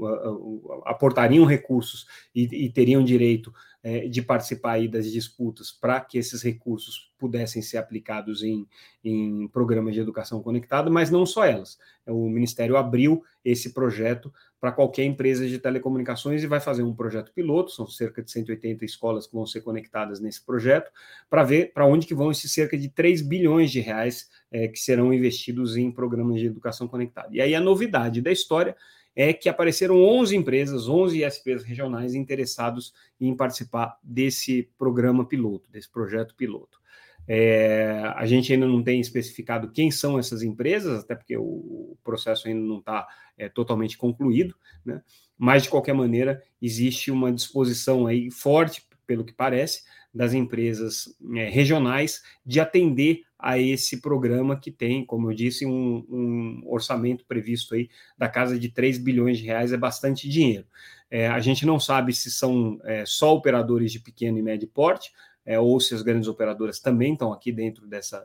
aportariam 0.85 1.45
recursos 1.45 2.07
e, 2.35 2.67
e 2.67 2.71
teriam 2.71 3.03
direito 3.03 3.53
é, 3.83 4.09
de 4.09 4.23
participar 4.23 4.73
aí 4.73 4.87
das 4.87 5.11
disputas 5.11 5.73
para 5.73 6.01
que 6.01 6.19
esses 6.19 6.43
recursos 6.43 7.11
pudessem 7.19 7.63
ser 7.63 7.79
aplicados 7.79 8.43
em, 8.43 8.67
em 9.03 9.49
programas 9.49 9.95
de 9.95 10.01
educação 10.01 10.43
conectada, 10.43 10.91
mas 10.91 11.11
não 11.11 11.25
só 11.25 11.45
elas. 11.45 11.79
O 12.07 12.29
Ministério 12.29 12.77
abriu 12.77 13.23
esse 13.45 13.73
projeto 13.73 14.33
para 14.61 14.73
qualquer 14.73 15.05
empresa 15.05 15.49
de 15.49 15.59
telecomunicações 15.59 16.43
e 16.43 16.47
vai 16.47 16.61
fazer 16.61 16.83
um 16.83 16.95
projeto 16.95 17.33
piloto, 17.33 17.71
são 17.71 17.87
cerca 17.87 18.23
de 18.23 18.31
180 18.31 18.85
escolas 18.85 19.27
que 19.27 19.35
vão 19.35 19.47
ser 19.47 19.63
conectadas 19.63 20.21
nesse 20.21 20.45
projeto, 20.45 20.91
para 21.31 21.43
ver 21.43 21.73
para 21.73 21.87
onde 21.87 22.07
que 22.07 22.15
vão 22.15 22.31
esses 22.31 22.53
cerca 22.53 22.77
de 22.77 22.89
3 22.91 23.23
bilhões 23.23 23.71
de 23.71 23.81
reais 23.81 24.29
é, 24.51 24.69
que 24.69 24.79
serão 24.79 25.13
investidos 25.13 25.77
em 25.77 25.91
programas 25.91 26.41
de 26.41 26.47
educação 26.47 26.89
conectada. 26.89 27.29
E 27.33 27.41
aí 27.41 27.55
a 27.55 27.61
novidade 27.61 28.21
da 28.21 28.33
história 28.33 28.77
é 29.15 29.33
que 29.33 29.49
apareceram 29.49 30.03
11 30.03 30.37
empresas, 30.37 30.89
11 30.89 31.25
ISPs 31.25 31.63
regionais 31.63 32.15
interessados 32.15 32.95
em 33.21 33.35
participar 33.35 33.99
desse 34.03 34.71
programa 34.79 35.27
piloto, 35.27 35.71
desse 35.71 35.91
projeto 35.91 36.35
piloto. 36.35 36.81
É, 37.27 38.13
a 38.17 38.27
gente 38.27 38.53
ainda 38.53 38.67
não 38.67 38.83
tem 38.83 39.01
especificado 39.01 39.71
quem 39.71 39.91
são 39.91 40.19
essas 40.19 40.43
empresas, 40.43 41.05
até 41.05 41.15
porque 41.15 41.37
o, 41.37 41.97
processo 42.03 42.49
ainda 42.49 42.61
não 42.61 42.79
está 42.79 43.07
é, 43.37 43.49
totalmente 43.49 43.97
concluído, 43.97 44.55
né? 44.85 45.03
mas 45.39 45.65
de 45.65 45.69
qualquer 45.69 45.95
maneira 45.95 46.43
existe 46.61 47.11
uma 47.11 47.31
disposição 47.31 48.07
aí 48.07 48.31
forte, 48.31 48.85
pelo 49.07 49.25
que 49.25 49.33
parece, 49.33 49.85
das 50.15 50.35
empresas 50.35 51.15
é, 51.37 51.49
regionais 51.49 52.23
de 52.45 52.59
atender 52.59 53.23
a 53.43 53.59
esse 53.59 54.01
programa 54.01 54.59
que 54.59 54.71
tem, 54.71 55.05
como 55.05 55.31
eu 55.31 55.35
disse, 55.35 55.67
um, 55.67 56.05
um, 56.09 56.63
orçamento 56.67 57.25
previsto 57.25 57.75
aí 57.75 57.89
da 58.17 58.29
casa 58.29 58.59
de 58.59 58.69
3 58.69 58.99
bilhões 58.99 59.39
de 59.39 59.45
reais, 59.45 59.73
é 59.73 59.77
bastante 59.77 60.29
dinheiro. 60.29 60.67
É, 61.11 61.27
a 61.27 61.41
gente 61.41 61.67
não 61.67 61.81
sabe 61.81 62.13
se 62.13 62.31
são 62.31 62.81
é, 62.85 63.05
só 63.07 63.35
operadores 63.35 63.93
de 63.93 64.01
pequeno 64.01 64.39
e 64.39 64.43
médio 64.43 64.69
porte, 64.69 65.13
é, 65.45 65.59
ou 65.59 65.81
se 65.81 65.95
as 65.95 66.03
grandes 66.03 66.29
operadoras 66.29 66.79
também 66.79 67.15
estão 67.15 67.33
aqui 67.33 67.51
dentro 67.51 67.87
dessa, 67.87 68.25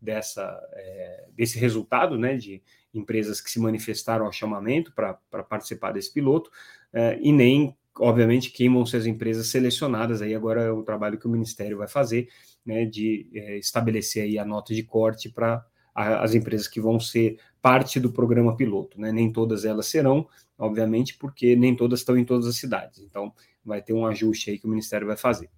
dessa, 0.00 0.60
é, 0.72 1.24
desse 1.32 1.58
resultado, 1.58 2.18
né, 2.18 2.36
de 2.36 2.62
empresas 2.92 3.40
que 3.40 3.50
se 3.50 3.60
manifestaram 3.60 4.26
ao 4.26 4.32
chamamento 4.32 4.92
para 4.92 5.14
participar 5.48 5.92
desse 5.92 6.12
piloto, 6.12 6.50
é, 6.92 7.18
e 7.20 7.32
nem, 7.32 7.76
obviamente, 7.98 8.52
ser 8.86 8.96
as 8.96 9.06
empresas 9.06 9.48
selecionadas, 9.48 10.20
aí 10.20 10.34
agora 10.34 10.62
é 10.62 10.70
o 10.70 10.82
trabalho 10.82 11.18
que 11.18 11.26
o 11.26 11.30
Ministério 11.30 11.78
vai 11.78 11.88
fazer, 11.88 12.28
né, 12.64 12.84
de 12.84 13.28
é, 13.34 13.58
estabelecer 13.58 14.24
aí 14.24 14.38
a 14.38 14.44
nota 14.44 14.74
de 14.74 14.82
corte 14.82 15.28
para 15.28 15.64
as 15.94 16.34
empresas 16.34 16.66
que 16.66 16.80
vão 16.80 16.98
ser 16.98 17.38
parte 17.62 18.00
do 18.00 18.12
programa 18.12 18.56
piloto, 18.56 19.00
né, 19.00 19.12
nem 19.12 19.32
todas 19.32 19.64
elas 19.64 19.86
serão, 19.86 20.26
obviamente, 20.58 21.16
porque 21.16 21.54
nem 21.54 21.76
todas 21.76 22.00
estão 22.00 22.18
em 22.18 22.24
todas 22.24 22.46
as 22.46 22.56
cidades, 22.56 23.00
então 23.00 23.32
vai 23.64 23.80
ter 23.80 23.92
um 23.92 24.06
ajuste 24.06 24.50
aí 24.50 24.58
que 24.58 24.66
o 24.66 24.70
Ministério 24.70 25.06
vai 25.06 25.16
fazer. 25.16 25.48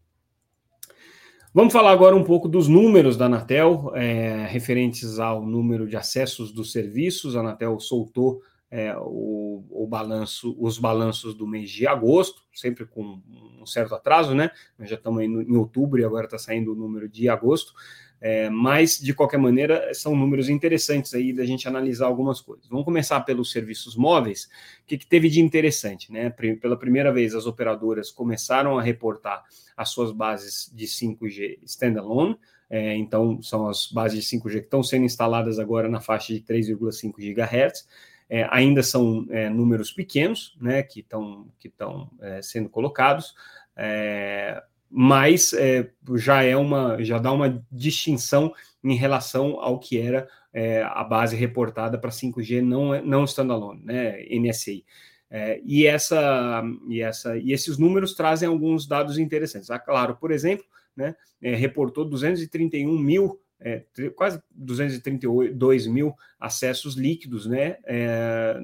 Vamos 1.57 1.73
falar 1.73 1.91
agora 1.91 2.15
um 2.15 2.23
pouco 2.23 2.51
dos 2.51 2.69
números 2.69 3.17
da 3.17 3.25
Anatel, 3.25 3.91
é, 3.95 4.47
referentes 4.47 5.19
ao 5.19 5.43
número 5.43 5.89
de 5.89 5.97
acessos 5.97 6.53
dos 6.53 6.71
serviços. 6.71 7.35
A 7.35 7.41
Anatel 7.41 7.81
soltou 7.81 8.43
é, 8.71 8.97
o, 8.97 9.65
o, 9.71 9.87
balanço, 9.87 10.57
os 10.59 10.79
balanços 10.79 11.35
do 11.35 11.47
mês 11.47 11.71
de 11.71 11.87
agosto, 11.87 12.43
sempre 12.53 12.85
com 12.85 13.23
um 13.61 13.67
certo 13.67 13.95
atraso, 13.95 14.35
né? 14.35 14.51
Nós 14.79 14.89
já 14.89 14.97
estamos 14.97 15.23
em 15.23 15.57
outubro 15.57 16.01
e 16.01 16.05
agora 16.05 16.27
está 16.27 16.39
saindo 16.39 16.73
o 16.73 16.77
número 16.77 17.09
de 17.09 17.29
agosto. 17.29 17.73
É, 18.21 18.49
mas, 18.49 18.99
de 18.99 19.13
qualquer 19.13 19.39
maneira, 19.39 19.93
são 19.93 20.17
números 20.17 20.49
interessantes 20.49 21.13
aí 21.13 21.33
da 21.33 21.45
gente 21.45 21.69
analisar 21.69 22.07
algumas 22.07 22.41
coisas. 22.41 22.67
Vamos 22.69 22.85
começar 22.85 23.21
pelos 23.21 23.51
serviços 23.51 23.95
móveis. 23.95 24.49
O 24.83 24.87
que, 24.87 24.97
que 24.97 25.07
teve 25.07 25.29
de 25.29 25.41
interessante? 25.41 26.11
Né? 26.11 26.31
Pela 26.31 26.79
primeira 26.79 27.13
vez, 27.13 27.35
as 27.35 27.47
operadoras 27.47 28.11
começaram 28.11 28.79
a 28.79 28.83
reportar 28.83 29.45
as 29.77 29.91
suas 29.91 30.13
bases 30.13 30.73
de 30.75 30.87
5G 30.87 31.59
standalone. 31.65 32.39
É, 32.71 32.97
então, 32.97 33.41
são 33.43 33.69
as 33.69 33.93
bases 33.93 34.25
de 34.25 34.37
5G 34.39 34.53
que 34.53 34.59
estão 34.61 34.83
sendo 34.83 35.05
instaladas 35.05 35.59
agora 35.59 35.89
na 35.89 36.01
faixa 36.01 36.33
de 36.33 36.41
3,5 36.41 37.13
GHz. 37.19 37.87
É, 38.29 38.47
ainda 38.51 38.83
são 38.83 39.27
é, 39.31 39.49
números 39.49 39.93
pequenos, 39.93 40.57
né, 40.61 40.83
que 40.83 41.01
estão 41.01 41.47
que 41.59 41.69
estão 41.69 42.11
é, 42.21 42.43
sendo 42.43 42.69
colocados. 42.69 43.35
É, 43.77 44.63
mas 44.91 45.53
é, 45.53 45.91
já 46.15 46.43
é 46.43 46.57
uma, 46.57 47.03
já 47.03 47.19
dá 47.19 47.33
uma 47.33 47.63
distinção 47.71 48.53
em 48.83 48.95
relação 48.95 49.61
ao 49.61 49.79
que 49.79 49.99
era 49.99 50.29
é, 50.53 50.83
a 50.83 51.05
base 51.05 51.37
reportada 51.37 51.99
para 51.99 52.11
5G 52.11 52.63
não, 52.63 53.03
não 53.03 53.25
standalone, 53.25 53.85
né, 53.85 54.25
NSA. 54.31 54.83
É, 55.29 55.61
e, 55.65 55.87
essa, 55.87 56.63
e, 56.89 57.03
essa, 57.03 57.37
e 57.37 57.53
esses 57.53 57.79
números 57.79 58.15
trazem 58.15 58.49
alguns 58.49 58.87
dados 58.87 59.19
interessantes. 59.19 59.71
Ah, 59.71 59.79
claro, 59.79 60.17
por 60.17 60.31
exemplo, 60.31 60.65
né, 60.97 61.15
é, 61.43 61.55
reportou 61.55 62.05
231 62.05 62.97
mil, 62.99 63.41
é, 63.61 63.83
quase 64.15 64.43
232 64.51 65.87
mil 65.87 66.15
acessos 66.39 66.95
líquidos 66.95 67.47
né, 67.47 67.79
é, 67.85 68.57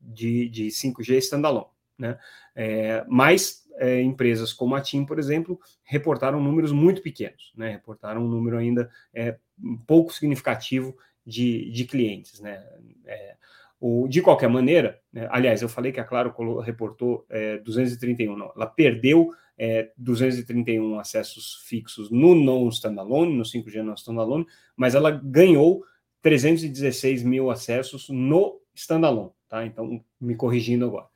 de, 0.00 0.48
de 0.48 0.68
5G 0.68 1.18
standalone. 1.18 1.66
Né? 1.98 2.18
É, 2.54 3.04
mas 3.06 3.68
é, 3.76 4.00
empresas 4.00 4.52
como 4.52 4.74
a 4.74 4.80
TIM, 4.80 5.04
por 5.04 5.18
exemplo, 5.18 5.60
reportaram 5.84 6.40
números 6.40 6.72
muito 6.72 7.02
pequenos, 7.02 7.52
né? 7.56 7.70
reportaram 7.70 8.24
um 8.24 8.28
número 8.28 8.56
ainda 8.56 8.90
é, 9.12 9.36
pouco 9.86 10.12
significativo 10.12 10.96
de, 11.24 11.70
de 11.70 11.84
clientes. 11.84 12.40
Né? 12.40 12.64
É, 13.06 13.36
o, 13.78 14.08
de 14.08 14.22
qualquer 14.22 14.48
maneira, 14.48 15.00
né? 15.12 15.28
aliás, 15.30 15.62
eu 15.62 15.68
falei 15.68 15.92
que 15.92 16.00
a 16.00 16.04
Claro 16.04 16.34
reportou 16.60 17.26
231, 17.64 18.32
é, 18.32 18.36
não, 18.36 18.52
ela 18.54 18.66
perdeu 18.66 19.30
231 19.96 20.96
é, 20.96 21.00
acessos 21.00 21.62
fixos 21.66 22.10
no 22.10 22.34
non-standalone, 22.34 23.36
no 23.36 23.44
5G 23.44 23.82
non-standalone, 23.82 24.46
mas 24.76 24.94
ela 24.94 25.10
ganhou 25.10 25.84
316 26.22 27.22
mil 27.22 27.50
acessos 27.50 28.08
no 28.08 28.60
standalone, 28.74 29.30
tá? 29.48 29.66
Então, 29.66 30.02
me 30.20 30.34
corrigindo 30.34 30.86
agora. 30.86 31.06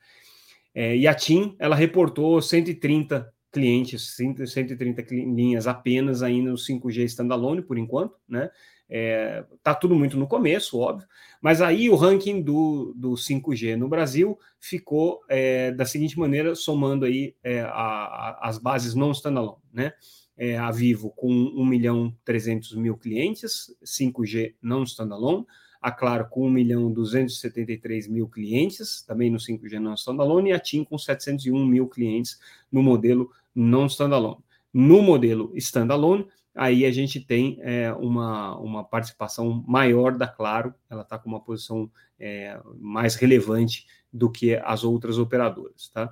É, 0.73 0.95
e 0.95 1.07
a 1.07 1.13
TIM, 1.13 1.55
ela 1.57 1.75
reportou 1.75 2.41
130 2.41 3.33
clientes, 3.51 4.15
130 4.15 5.05
linhas 5.13 5.65
apenas 5.65 6.21
ainda 6.21 6.51
no 6.51 6.57
5G 6.57 7.05
standalone, 7.05 7.61
por 7.61 7.77
enquanto, 7.77 8.15
né? 8.27 8.49
É, 8.87 9.43
tá 9.63 9.73
tudo 9.73 9.95
muito 9.95 10.15
no 10.15 10.27
começo, 10.27 10.77
óbvio, 10.77 11.07
mas 11.41 11.59
aí 11.59 11.89
o 11.89 11.95
ranking 11.95 12.41
do, 12.41 12.93
do 12.95 13.13
5G 13.13 13.75
no 13.75 13.87
Brasil 13.87 14.37
ficou 14.59 15.21
é, 15.27 15.71
da 15.71 15.85
seguinte 15.85 16.19
maneira, 16.19 16.53
somando 16.53 17.05
aí 17.05 17.35
é, 17.43 17.61
a, 17.61 17.69
a, 17.69 18.39
as 18.47 18.57
bases 18.59 18.93
não 18.93 19.11
standalone, 19.11 19.61
né? 19.73 19.93
É, 20.37 20.57
a 20.57 20.69
Vivo 20.69 21.11
com 21.11 21.29
1 21.29 21.65
milhão 21.65 22.13
300 22.25 22.75
mil 22.75 22.97
clientes, 22.97 23.73
5G 23.83 24.53
não 24.61 24.83
standalone, 24.83 25.45
a 25.81 25.91
Claro 25.91 26.27
com 26.29 26.47
1 26.47 26.49
milhão 26.49 26.91
273 26.91 28.07
mil 28.07 28.27
clientes, 28.27 29.01
também 29.03 29.29
no 29.29 29.37
5G 29.37 29.79
não 29.79 29.93
standalone, 29.93 30.49
e 30.49 30.53
a 30.53 30.59
TIM 30.59 30.83
com 30.83 30.97
701 30.97 31.65
mil 31.65 31.87
clientes 31.87 32.39
no 32.71 32.83
modelo 32.83 33.31
não 33.53 33.85
standalone. 33.85 34.43
No 34.73 35.01
modelo 35.01 35.51
standalone, 35.55 36.27
aí 36.55 36.85
a 36.85 36.91
gente 36.91 37.19
tem 37.19 37.59
é, 37.61 37.91
uma, 37.93 38.57
uma 38.57 38.83
participação 38.83 39.63
maior 39.67 40.17
da 40.17 40.27
Claro, 40.27 40.73
ela 40.89 41.01
está 41.01 41.19
com 41.19 41.29
uma 41.29 41.41
posição 41.41 41.91
é, 42.19 42.57
mais 42.79 43.15
relevante 43.15 43.85
do 44.11 44.31
que 44.31 44.55
as 44.55 44.83
outras 44.83 45.17
operadoras. 45.17 45.89
Tá? 45.89 46.11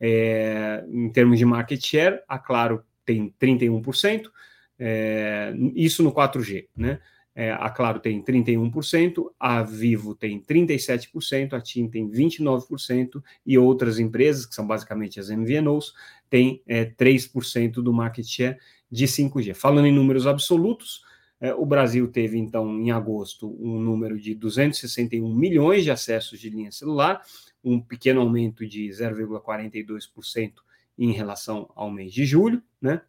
É, 0.00 0.84
em 0.88 1.10
termos 1.10 1.38
de 1.38 1.44
market 1.44 1.84
share, 1.84 2.20
a 2.26 2.38
Claro 2.38 2.82
tem 3.04 3.32
31%, 3.40 4.30
é, 4.78 5.52
isso 5.74 6.02
no 6.02 6.12
4G, 6.12 6.68
né? 6.74 6.98
É, 7.34 7.50
a 7.52 7.70
Claro 7.70 7.98
tem 7.98 8.22
31%, 8.22 9.30
a 9.40 9.62
Vivo 9.62 10.14
tem 10.14 10.40
37%, 10.40 11.54
a 11.54 11.60
TIM 11.60 11.88
tem 11.88 12.08
29% 12.08 13.22
e 13.46 13.56
outras 13.56 13.98
empresas, 13.98 14.44
que 14.44 14.54
são 14.54 14.66
basicamente 14.66 15.18
as 15.18 15.30
MVNOs, 15.30 15.94
têm 16.28 16.62
é, 16.66 16.84
3% 16.84 17.74
do 17.74 17.92
market 17.92 18.26
share 18.26 18.58
de 18.90 19.06
5G. 19.06 19.54
Falando 19.54 19.86
em 19.86 19.92
números 19.92 20.26
absolutos, 20.26 21.02
é, 21.40 21.52
o 21.54 21.66
Brasil 21.66 22.06
teve, 22.06 22.38
então, 22.38 22.78
em 22.78 22.90
agosto, 22.90 23.56
um 23.58 23.80
número 23.80 24.20
de 24.20 24.34
261 24.34 25.34
milhões 25.34 25.82
de 25.82 25.90
acessos 25.90 26.38
de 26.38 26.50
linha 26.50 26.70
celular, 26.70 27.22
um 27.64 27.80
pequeno 27.80 28.20
aumento 28.20 28.66
de 28.66 28.88
0,42% 28.88 30.52
em 30.96 31.10
relação 31.12 31.68
ao 31.74 31.90
mês 31.90 32.12
de 32.12 32.24
julho, 32.24 32.62
né? 32.80 33.00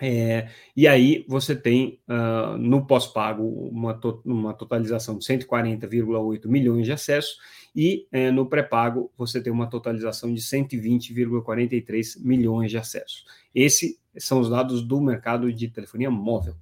É, 0.00 0.48
e 0.76 0.86
aí 0.86 1.24
você 1.26 1.56
tem 1.56 1.98
uh, 2.08 2.56
no 2.56 2.86
pós-pago 2.86 3.42
uma, 3.42 3.94
to 3.94 4.22
uma 4.24 4.54
totalização 4.54 5.18
de 5.18 5.24
140,8 5.24 6.46
milhões 6.46 6.86
de 6.86 6.92
acessos 6.92 7.36
e 7.74 8.06
é, 8.12 8.30
no 8.30 8.46
pré-pago 8.46 9.10
você 9.18 9.40
tem 9.40 9.52
uma 9.52 9.68
totalização 9.68 10.32
de 10.32 10.40
120,43 10.40 12.20
milhões 12.20 12.70
de 12.70 12.78
acessos. 12.78 13.24
Esses 13.52 13.98
são 14.16 14.40
os 14.40 14.48
dados 14.48 14.82
do 14.82 15.00
mercado 15.00 15.52
de 15.52 15.68
telefonia 15.68 16.10
móvel. 16.10 16.54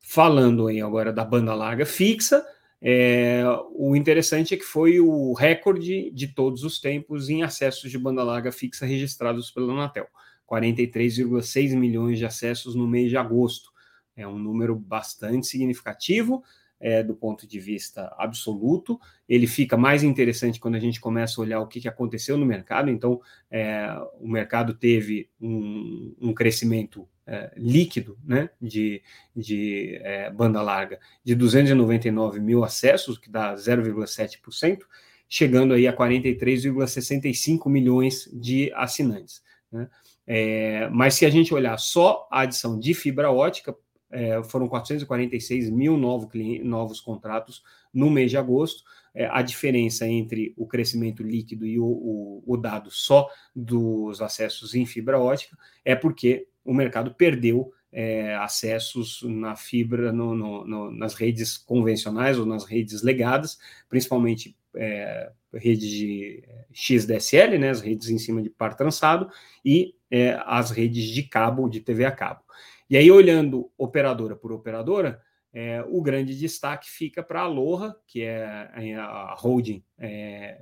Falando 0.00 0.66
aí 0.66 0.80
agora 0.80 1.12
da 1.12 1.24
banda 1.24 1.54
larga 1.54 1.86
fixa, 1.86 2.44
é, 2.80 3.44
o 3.76 3.94
interessante 3.94 4.54
é 4.54 4.56
que 4.56 4.64
foi 4.64 4.98
o 4.98 5.32
recorde 5.34 6.10
de 6.10 6.26
todos 6.26 6.64
os 6.64 6.80
tempos 6.80 7.28
em 7.28 7.44
acessos 7.44 7.88
de 7.88 7.96
banda 7.96 8.24
larga 8.24 8.50
fixa 8.50 8.84
registrados 8.84 9.52
pela 9.52 9.72
Anatel. 9.72 10.08
43,6 10.50 11.76
milhões 11.76 12.18
de 12.18 12.26
acessos 12.26 12.74
no 12.74 12.86
mês 12.86 13.10
de 13.10 13.16
agosto. 13.16 13.70
É 14.16 14.26
um 14.26 14.38
número 14.38 14.76
bastante 14.76 15.46
significativo 15.46 16.42
é, 16.82 17.00
do 17.00 17.14
ponto 17.14 17.46
de 17.46 17.60
vista 17.60 18.12
absoluto. 18.18 19.00
Ele 19.28 19.46
fica 19.46 19.76
mais 19.76 20.02
interessante 20.02 20.58
quando 20.58 20.74
a 20.74 20.80
gente 20.80 21.00
começa 21.00 21.40
a 21.40 21.44
olhar 21.44 21.60
o 21.60 21.68
que, 21.68 21.80
que 21.80 21.88
aconteceu 21.88 22.36
no 22.36 22.44
mercado. 22.44 22.90
Então, 22.90 23.20
é, 23.48 23.86
o 24.20 24.28
mercado 24.28 24.74
teve 24.74 25.30
um, 25.40 26.12
um 26.20 26.34
crescimento 26.34 27.08
é, 27.24 27.52
líquido 27.56 28.18
né, 28.24 28.50
de, 28.60 29.00
de 29.34 29.96
é, 30.02 30.28
banda 30.28 30.60
larga 30.60 30.98
de 31.24 31.36
299 31.36 32.40
mil 32.40 32.64
acessos, 32.64 33.16
que 33.16 33.30
dá 33.30 33.54
0,7%, 33.54 34.80
chegando 35.28 35.74
aí 35.74 35.86
a 35.86 35.96
43,65 35.96 37.70
milhões 37.70 38.28
de 38.32 38.72
assinantes. 38.74 39.40
Né? 39.70 39.88
É, 40.26 40.88
mas 40.90 41.14
se 41.14 41.26
a 41.26 41.30
gente 41.30 41.52
olhar 41.52 41.76
só 41.78 42.28
a 42.30 42.40
adição 42.40 42.78
de 42.78 42.94
fibra 42.94 43.30
ótica, 43.30 43.74
é, 44.10 44.42
foram 44.42 44.68
446 44.68 45.70
mil 45.70 45.96
novo 45.96 46.28
cliente, 46.28 46.62
novos 46.62 47.00
contratos 47.00 47.62
no 47.92 48.10
mês 48.10 48.30
de 48.30 48.36
agosto. 48.36 48.84
É, 49.14 49.26
a 49.26 49.42
diferença 49.42 50.06
entre 50.06 50.54
o 50.56 50.66
crescimento 50.66 51.22
líquido 51.22 51.66
e 51.66 51.78
o, 51.78 51.84
o, 51.84 52.42
o, 52.46 52.56
dado 52.56 52.90
só 52.90 53.28
dos 53.54 54.22
acessos 54.22 54.74
em 54.74 54.86
fibra 54.86 55.18
ótica 55.18 55.56
é 55.84 55.94
porque 55.94 56.46
o 56.64 56.72
mercado 56.72 57.14
perdeu 57.14 57.72
é, 57.92 58.34
acessos 58.36 59.22
na 59.22 59.54
fibra 59.54 60.12
no, 60.12 60.34
no, 60.34 60.66
no, 60.66 60.90
nas 60.90 61.12
redes 61.12 61.58
convencionais 61.58 62.38
ou 62.38 62.46
nas 62.46 62.64
redes 62.64 63.02
legadas, 63.02 63.58
principalmente 63.86 64.56
é, 64.76 65.30
rede 65.54 65.88
de 65.88 66.44
XDSL, 66.72 67.58
né, 67.58 67.70
as 67.70 67.80
redes 67.80 68.08
em 68.08 68.18
cima 68.18 68.42
de 68.42 68.50
par 68.50 68.74
trançado, 68.74 69.28
e 69.64 69.94
é, 70.10 70.40
as 70.44 70.70
redes 70.70 71.04
de 71.04 71.22
cabo, 71.22 71.68
de 71.68 71.80
TV 71.80 72.04
a 72.04 72.12
cabo. 72.12 72.40
E 72.88 72.96
aí, 72.96 73.10
olhando 73.10 73.70
operadora 73.78 74.36
por 74.36 74.52
operadora, 74.52 75.20
é, 75.54 75.84
o 75.86 76.00
grande 76.00 76.38
destaque 76.38 76.90
fica 76.90 77.22
para 77.22 77.40
a 77.40 77.44
Aloha, 77.44 77.94
que 78.06 78.22
é 78.22 78.96
a 78.98 79.34
holding 79.38 79.84
é, 79.98 80.58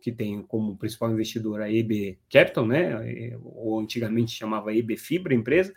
que 0.00 0.10
tem 0.10 0.42
como 0.42 0.76
principal 0.76 1.12
investidora 1.12 1.64
a 1.64 1.72
EB 1.72 2.18
Capital, 2.28 2.66
né, 2.66 3.36
ou 3.42 3.78
antigamente 3.78 4.32
chamava 4.32 4.74
EB 4.74 4.96
Fibra 4.96 5.32
empresa, 5.32 5.72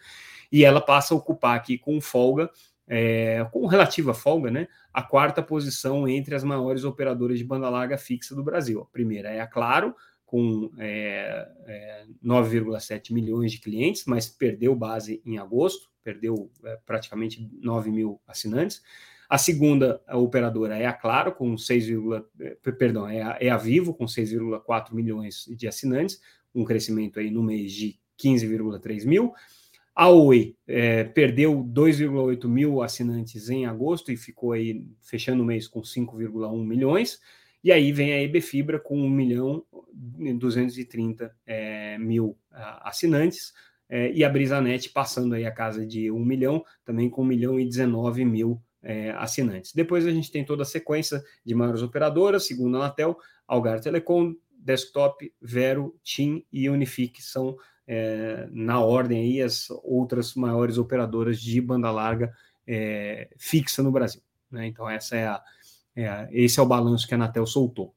e 0.51 0.65
ela 0.65 0.81
passa 0.81 1.13
a 1.13 1.17
ocupar 1.17 1.55
aqui 1.55 1.77
com 1.77 2.01
folga, 2.01 2.49
é, 2.93 3.47
com 3.53 3.65
relativa 3.67 4.13
folga, 4.13 4.51
né, 4.51 4.67
a 4.93 5.01
quarta 5.01 5.41
posição 5.41 6.05
entre 6.09 6.35
as 6.35 6.43
maiores 6.43 6.83
operadoras 6.83 7.37
de 7.37 7.45
banda 7.45 7.69
larga 7.69 7.97
fixa 7.97 8.35
do 8.35 8.43
Brasil. 8.43 8.81
A 8.81 8.85
primeira 8.85 9.29
é 9.29 9.39
a 9.39 9.47
Claro, 9.47 9.95
com 10.25 10.69
é, 10.77 11.47
é, 11.65 12.05
9,7 12.21 13.13
milhões 13.13 13.53
de 13.53 13.61
clientes, 13.61 14.03
mas 14.05 14.27
perdeu 14.27 14.75
base 14.75 15.21
em 15.25 15.37
agosto, 15.37 15.89
perdeu 16.03 16.51
é, 16.65 16.77
praticamente 16.85 17.49
9 17.61 17.89
mil 17.89 18.19
assinantes. 18.27 18.81
A 19.29 19.37
segunda 19.37 20.01
a 20.05 20.17
operadora 20.17 20.77
é 20.77 20.85
a 20.85 20.91
Claro, 20.91 21.31
com 21.31 21.57
6, 21.57 21.87
é, 22.41 22.71
perdão, 22.73 23.07
é 23.07 23.21
a, 23.21 23.37
é 23.39 23.49
a 23.49 23.55
Vivo, 23.55 23.93
com 23.93 24.03
6,4 24.03 24.93
milhões 24.93 25.45
de 25.49 25.65
assinantes, 25.65 26.19
um 26.53 26.65
crescimento 26.65 27.21
aí 27.21 27.31
no 27.31 27.41
mês 27.41 27.71
de 27.71 27.97
15,3 28.21 29.05
mil. 29.05 29.33
A 29.93 30.09
Oi 30.09 30.55
é, 30.67 31.03
perdeu 31.03 31.63
2,8 31.63 32.47
mil 32.47 32.81
assinantes 32.81 33.49
em 33.49 33.65
agosto 33.65 34.11
e 34.11 34.17
ficou 34.17 34.53
aí 34.53 34.85
fechando 35.01 35.43
o 35.43 35.45
mês 35.45 35.67
com 35.67 35.81
5,1 35.81 36.65
milhões. 36.65 37.19
E 37.63 37.71
aí 37.71 37.91
vem 37.91 38.13
a 38.13 38.21
EB 38.21 38.41
Fibra 38.41 38.79
com 38.79 38.97
1 38.97 39.09
milhão 39.09 39.63
e 40.17 40.33
230 40.33 41.35
é, 41.45 41.97
mil 41.97 42.37
assinantes, 42.81 43.53
é, 43.91 44.09
e 44.13 44.23
a 44.23 44.29
Brisanet 44.29 44.89
passando 44.89 45.35
aí 45.35 45.45
a 45.45 45.51
casa 45.51 45.85
de 45.85 46.09
1 46.09 46.17
milhão, 46.17 46.63
também 46.85 47.09
com 47.09 47.21
1 47.21 47.25
milhão 47.25 47.59
e 47.59 47.65
19 47.65 48.23
mil 48.23 48.61
é, 48.81 49.11
assinantes. 49.11 49.73
Depois 49.73 50.07
a 50.07 50.11
gente 50.11 50.31
tem 50.31 50.45
toda 50.45 50.63
a 50.63 50.65
sequência 50.65 51.21
de 51.45 51.53
maiores 51.53 51.81
operadoras, 51.81 52.47
segundo 52.47 52.77
a 52.77 52.79
Anatel, 52.79 53.17
Algar 53.45 53.81
Telecom, 53.81 54.33
Desktop, 54.49 55.31
Vero, 55.41 55.99
TIM 56.03 56.45
e 56.51 56.69
Unifique 56.69 57.21
são 57.21 57.57
é, 57.87 58.47
na 58.51 58.79
ordem 58.79 59.21
aí 59.21 59.41
as 59.41 59.67
outras 59.83 60.35
maiores 60.35 60.77
operadoras 60.77 61.41
de 61.41 61.59
banda 61.59 61.91
larga 61.91 62.33
é, 62.67 63.29
fixa 63.37 63.81
no 63.81 63.91
Brasil. 63.91 64.21
Né? 64.49 64.67
Então 64.67 64.89
essa 64.89 65.15
é 65.15 65.27
a, 65.27 65.41
é, 65.95 66.29
esse 66.31 66.59
é 66.59 66.63
o 66.63 66.67
balanço 66.67 67.07
que 67.07 67.13
a 67.13 67.17
Anatel 67.17 67.45
soltou. 67.45 67.93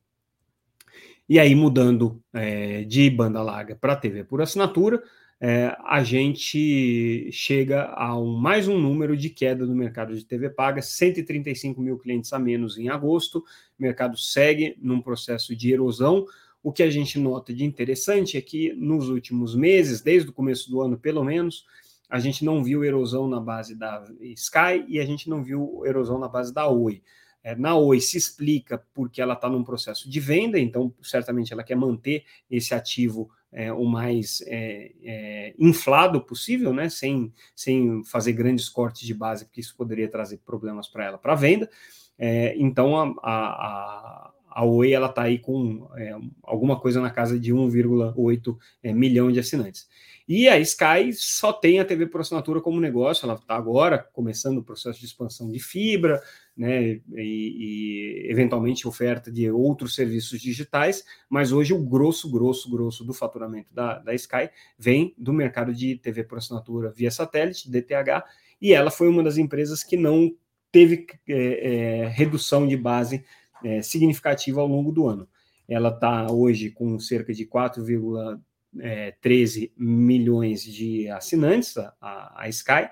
E 1.26 1.40
aí, 1.40 1.54
mudando 1.54 2.22
é, 2.34 2.84
de 2.84 3.08
banda 3.08 3.42
larga 3.42 3.74
para 3.74 3.96
TV 3.96 4.24
por 4.24 4.42
assinatura, 4.42 5.02
é, 5.40 5.74
a 5.86 6.02
gente 6.04 7.30
chega 7.32 7.86
a 7.86 8.18
um, 8.18 8.36
mais 8.36 8.68
um 8.68 8.78
número 8.78 9.16
de 9.16 9.30
queda 9.30 9.64
no 9.66 9.74
mercado 9.74 10.14
de 10.14 10.24
TV 10.24 10.50
paga, 10.50 10.82
135 10.82 11.80
mil 11.80 11.98
clientes 11.98 12.32
a 12.32 12.38
menos 12.38 12.76
em 12.76 12.88
agosto. 12.88 13.38
O 13.78 13.82
mercado 13.82 14.18
segue 14.18 14.76
num 14.80 15.00
processo 15.00 15.56
de 15.56 15.72
erosão. 15.72 16.26
O 16.64 16.72
que 16.72 16.82
a 16.82 16.88
gente 16.88 17.18
nota 17.18 17.52
de 17.52 17.62
interessante 17.62 18.38
é 18.38 18.40
que 18.40 18.72
nos 18.72 19.10
últimos 19.10 19.54
meses, 19.54 20.00
desde 20.00 20.30
o 20.30 20.32
começo 20.32 20.70
do 20.70 20.80
ano 20.80 20.98
pelo 20.98 21.22
menos, 21.22 21.66
a 22.08 22.18
gente 22.18 22.42
não 22.42 22.64
viu 22.64 22.82
erosão 22.82 23.28
na 23.28 23.38
base 23.38 23.74
da 23.74 24.02
Sky 24.20 24.82
e 24.88 24.98
a 24.98 25.04
gente 25.04 25.28
não 25.28 25.44
viu 25.44 25.82
erosão 25.84 26.18
na 26.18 26.26
base 26.26 26.54
da 26.54 26.66
Oi. 26.66 27.02
É, 27.42 27.54
na 27.54 27.76
Oi 27.76 28.00
se 28.00 28.16
explica 28.16 28.82
porque 28.94 29.20
ela 29.20 29.34
está 29.34 29.46
num 29.46 29.62
processo 29.62 30.08
de 30.08 30.18
venda, 30.18 30.58
então 30.58 30.90
certamente 31.02 31.52
ela 31.52 31.62
quer 31.62 31.76
manter 31.76 32.24
esse 32.50 32.72
ativo 32.74 33.30
é, 33.52 33.70
o 33.70 33.84
mais 33.84 34.42
é, 34.46 34.92
é, 35.02 35.54
inflado 35.58 36.22
possível, 36.22 36.72
né? 36.72 36.88
Sem, 36.88 37.30
sem 37.54 38.02
fazer 38.04 38.32
grandes 38.32 38.70
cortes 38.70 39.06
de 39.06 39.12
base, 39.12 39.44
porque 39.44 39.60
isso 39.60 39.76
poderia 39.76 40.08
trazer 40.08 40.38
problemas 40.38 40.88
para 40.88 41.04
ela 41.04 41.18
para 41.18 41.34
venda. 41.34 41.70
É, 42.18 42.56
então 42.56 42.96
a, 42.96 43.14
a, 43.22 44.33
Oi 44.62 44.92
ela 44.92 45.08
está 45.08 45.22
aí 45.22 45.38
com 45.38 45.88
é, 45.96 46.16
alguma 46.42 46.78
coisa 46.78 47.00
na 47.00 47.10
casa 47.10 47.38
de 47.38 47.52
1,8 47.52 48.56
é, 48.82 48.92
milhão 48.92 49.32
de 49.32 49.40
assinantes. 49.40 49.88
E 50.26 50.48
a 50.48 50.58
Sky 50.58 51.12
só 51.12 51.52
tem 51.52 51.80
a 51.80 51.84
TV 51.84 52.06
por 52.06 52.22
assinatura 52.22 52.60
como 52.60 52.80
negócio, 52.80 53.26
ela 53.26 53.34
está 53.34 53.54
agora 53.56 53.98
começando 53.98 54.56
o 54.56 54.64
processo 54.64 54.98
de 54.98 55.04
expansão 55.04 55.50
de 55.50 55.58
fibra, 55.58 56.22
né, 56.56 56.82
e, 56.82 57.02
e, 57.16 58.26
eventualmente 58.30 58.88
oferta 58.88 59.30
de 59.30 59.50
outros 59.50 59.94
serviços 59.94 60.40
digitais, 60.40 61.04
mas 61.28 61.52
hoje 61.52 61.74
o 61.74 61.78
grosso, 61.78 62.30
grosso, 62.30 62.70
grosso 62.70 63.04
do 63.04 63.12
faturamento 63.12 63.68
da, 63.74 63.98
da 63.98 64.14
Sky 64.14 64.48
vem 64.78 65.14
do 65.18 65.32
mercado 65.32 65.74
de 65.74 65.96
TV 65.96 66.24
por 66.24 66.38
assinatura 66.38 66.90
via 66.90 67.10
satélite, 67.10 67.70
DTH, 67.70 68.24
e 68.62 68.72
ela 68.72 68.90
foi 68.90 69.08
uma 69.08 69.22
das 69.22 69.36
empresas 69.36 69.84
que 69.84 69.96
não 69.96 70.34
teve 70.72 71.06
é, 71.28 72.02
é, 72.02 72.08
redução 72.08 72.66
de 72.66 72.76
base 72.76 73.24
é, 73.64 73.82
significativa 73.82 74.60
ao 74.60 74.66
longo 74.66 74.92
do 74.92 75.08
ano. 75.08 75.28
Ela 75.68 75.88
está 75.88 76.30
hoje 76.30 76.70
com 76.70 76.98
cerca 76.98 77.32
de 77.32 77.46
4,13 77.46 79.64
é, 79.64 79.70
milhões 79.76 80.62
de 80.62 81.08
assinantes, 81.08 81.76
a, 82.00 82.34
a 82.36 82.48
Sky, 82.48 82.88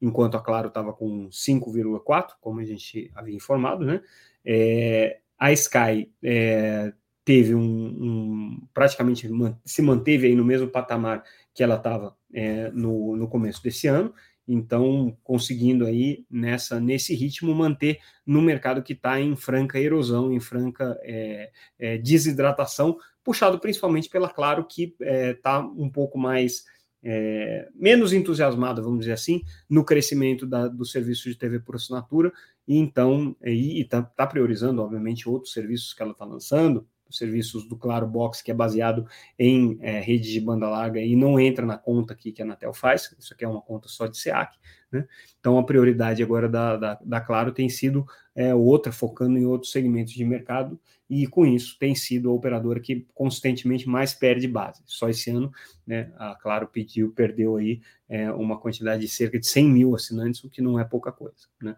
enquanto 0.00 0.36
a 0.36 0.40
Claro 0.40 0.68
estava 0.68 0.92
com 0.92 1.28
5,4, 1.28 2.32
como 2.40 2.60
a 2.60 2.64
gente 2.64 3.10
havia 3.14 3.36
informado, 3.36 3.84
né? 3.84 4.00
É, 4.44 5.18
a 5.38 5.52
Sky 5.52 6.10
é, 6.22 6.92
teve 7.24 7.54
um, 7.54 7.62
um, 7.62 8.68
praticamente 8.74 9.28
se 9.64 9.82
manteve 9.82 10.26
aí 10.26 10.34
no 10.34 10.44
mesmo 10.44 10.68
patamar 10.68 11.22
que 11.54 11.62
ela 11.62 11.76
estava 11.76 12.16
é, 12.32 12.70
no, 12.70 13.16
no 13.16 13.28
começo 13.28 13.62
desse 13.62 13.86
ano, 13.86 14.12
então 14.52 15.16
conseguindo 15.22 15.86
aí 15.86 16.24
nessa 16.28 16.80
nesse 16.80 17.14
ritmo 17.14 17.54
manter 17.54 17.98
no 18.26 18.42
mercado 18.42 18.82
que 18.82 18.94
está 18.94 19.20
em 19.20 19.36
franca 19.36 19.78
erosão, 19.78 20.32
em 20.32 20.40
franca 20.40 20.98
é, 21.02 21.52
é, 21.78 21.98
desidratação, 21.98 22.98
puxado 23.22 23.60
principalmente 23.60 24.08
pela 24.08 24.28
Claro 24.28 24.64
que 24.64 24.94
está 25.00 25.58
é, 25.58 25.60
um 25.60 25.88
pouco 25.88 26.18
mais 26.18 26.64
é, 27.02 27.68
menos 27.74 28.12
entusiasmada, 28.12 28.82
vamos 28.82 29.00
dizer 29.00 29.12
assim, 29.12 29.42
no 29.68 29.84
crescimento 29.84 30.46
da, 30.46 30.66
do 30.66 30.84
serviço 30.84 31.28
de 31.28 31.36
TV 31.36 31.60
por 31.60 31.76
assinatura, 31.76 32.32
e 32.66 32.76
então 32.76 33.36
está 33.40 34.02
tá 34.02 34.26
priorizando, 34.26 34.82
obviamente, 34.82 35.28
outros 35.28 35.52
serviços 35.52 35.94
que 35.94 36.02
ela 36.02 36.12
está 36.12 36.24
lançando, 36.24 36.86
os 37.10 37.18
serviços 37.18 37.68
do 37.68 37.76
Claro 37.76 38.06
Box, 38.06 38.42
que 38.42 38.50
é 38.50 38.54
baseado 38.54 39.06
em 39.38 39.76
é, 39.82 40.00
de 40.00 40.40
banda 40.40 40.68
larga 40.68 41.00
e 41.00 41.14
não 41.16 41.38
entra 41.38 41.66
na 41.66 41.76
conta 41.76 42.14
aqui 42.14 42.32
que 42.32 42.40
a 42.40 42.44
Anatel 42.44 42.72
faz, 42.72 43.14
isso 43.18 43.34
aqui 43.34 43.44
é 43.44 43.48
uma 43.48 43.60
conta 43.60 43.88
só 43.88 44.06
de 44.06 44.16
SEAC, 44.16 44.56
né? 44.90 45.06
Então 45.38 45.58
a 45.58 45.64
prioridade 45.64 46.22
agora 46.22 46.48
da, 46.48 46.76
da, 46.76 46.98
da 47.04 47.20
Claro 47.20 47.52
tem 47.52 47.68
sido 47.68 48.06
é, 48.34 48.54
outra, 48.54 48.92
focando 48.92 49.38
em 49.38 49.44
outros 49.44 49.72
segmentos 49.72 50.12
de 50.12 50.24
mercado, 50.24 50.80
e 51.08 51.26
com 51.26 51.44
isso 51.44 51.76
tem 51.78 51.94
sido 51.94 52.30
a 52.30 52.32
operadora 52.32 52.78
que 52.78 53.06
consistentemente 53.12 53.88
mais 53.88 54.14
perde 54.14 54.46
base. 54.46 54.80
Só 54.86 55.08
esse 55.08 55.30
ano, 55.30 55.50
né, 55.84 56.12
a 56.16 56.36
Claro 56.36 56.68
pediu, 56.68 57.12
perdeu 57.12 57.56
aí 57.56 57.80
é, 58.08 58.30
uma 58.30 58.58
quantidade 58.58 59.02
de 59.02 59.08
cerca 59.08 59.38
de 59.38 59.46
100 59.46 59.68
mil 59.68 59.94
assinantes, 59.94 60.44
o 60.44 60.48
que 60.48 60.62
não 60.62 60.78
é 60.78 60.84
pouca 60.84 61.10
coisa, 61.10 61.48
né? 61.60 61.76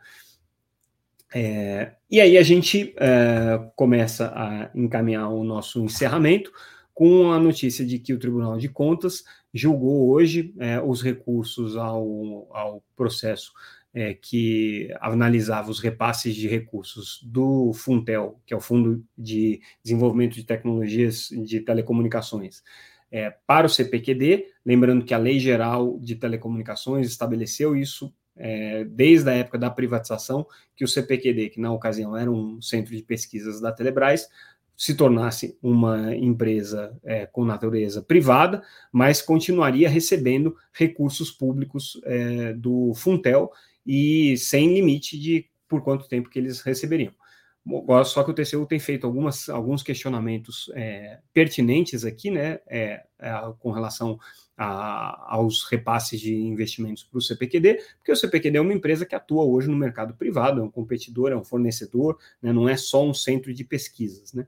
É, 1.34 1.92
e 2.10 2.20
aí 2.20 2.36
a 2.36 2.42
gente 2.42 2.94
é, 2.98 3.70
começa 3.74 4.32
a 4.34 4.70
encaminhar 4.74 5.30
o 5.30 5.42
nosso 5.42 5.82
encerramento 5.82 6.52
com 6.92 7.32
a 7.32 7.38
notícia 7.38 7.86
de 7.86 7.98
que 7.98 8.12
o 8.12 8.18
Tribunal 8.18 8.58
de 8.58 8.68
Contas 8.68 9.24
julgou 9.52 10.10
hoje 10.10 10.54
é, 10.58 10.80
os 10.80 11.02
recursos 11.02 11.76
ao, 11.76 12.48
ao 12.54 12.82
processo 12.94 13.52
é, 13.94 14.14
que 14.14 14.88
analisava 15.00 15.70
os 15.70 15.80
repasses 15.80 16.34
de 16.34 16.48
recursos 16.48 17.20
do 17.22 17.72
Funtel, 17.72 18.40
que 18.46 18.54
é 18.54 18.56
o 18.56 18.60
Fundo 18.60 19.04
de 19.16 19.60
Desenvolvimento 19.82 20.34
de 20.34 20.44
Tecnologias 20.44 21.28
de 21.28 21.60
Telecomunicações, 21.60 22.62
é, 23.10 23.30
para 23.46 23.66
o 23.66 23.70
CPQD, 23.70 24.46
lembrando 24.64 25.04
que 25.04 25.12
a 25.12 25.18
Lei 25.18 25.38
Geral 25.38 25.98
de 26.00 26.16
Telecomunicações 26.16 27.06
estabeleceu 27.06 27.76
isso 27.76 28.12
é, 28.36 28.84
desde 28.84 29.30
a 29.30 29.34
época 29.34 29.58
da 29.58 29.70
privatização, 29.70 30.46
que 30.74 30.84
o 30.84 30.88
CPQD, 30.88 31.50
que 31.50 31.60
na 31.60 31.72
ocasião 31.72 32.16
era 32.16 32.30
um 32.30 32.60
centro 32.60 32.94
de 32.96 33.02
pesquisas 33.02 33.60
da 33.60 33.72
Telebrás, 33.72 34.28
se 34.76 34.94
tornasse 34.94 35.56
uma 35.62 36.14
empresa 36.16 36.98
é, 37.04 37.26
com 37.26 37.44
natureza 37.44 38.02
privada, 38.02 38.62
mas 38.90 39.22
continuaria 39.22 39.88
recebendo 39.88 40.56
recursos 40.72 41.30
públicos 41.30 42.00
é, 42.04 42.52
do 42.54 42.92
Funtel 42.94 43.50
e 43.86 44.36
sem 44.36 44.74
limite 44.74 45.18
de 45.18 45.46
por 45.68 45.82
quanto 45.82 46.08
tempo 46.08 46.28
que 46.28 46.38
eles 46.38 46.60
receberiam. 46.60 47.12
Só 48.04 48.24
que 48.24 48.30
o 48.30 48.34
TCU 48.34 48.66
tem 48.66 48.80
feito 48.80 49.06
algumas, 49.06 49.48
alguns 49.48 49.82
questionamentos 49.82 50.70
é, 50.74 51.20
pertinentes 51.32 52.04
aqui, 52.04 52.30
né, 52.30 52.58
é, 52.66 53.04
é, 53.20 53.32
com 53.60 53.70
relação 53.70 54.18
a, 54.56 55.34
aos 55.34 55.62
repasses 55.64 56.20
de 56.20 56.34
investimentos 56.34 57.04
para 57.04 57.18
o 57.18 57.22
CPQD, 57.22 57.78
porque 57.98 58.10
o 58.12 58.16
CPQD 58.16 58.58
é 58.58 58.60
uma 58.60 58.72
empresa 58.74 59.06
que 59.06 59.14
atua 59.14 59.44
hoje 59.44 59.68
no 59.68 59.76
mercado 59.76 60.14
privado, 60.14 60.60
é 60.60 60.64
um 60.64 60.70
competidor, 60.70 61.30
é 61.30 61.36
um 61.36 61.44
fornecedor, 61.44 62.18
né, 62.42 62.52
não 62.52 62.68
é 62.68 62.76
só 62.76 63.04
um 63.04 63.14
centro 63.14 63.54
de 63.54 63.62
pesquisas. 63.62 64.32
Né? 64.32 64.46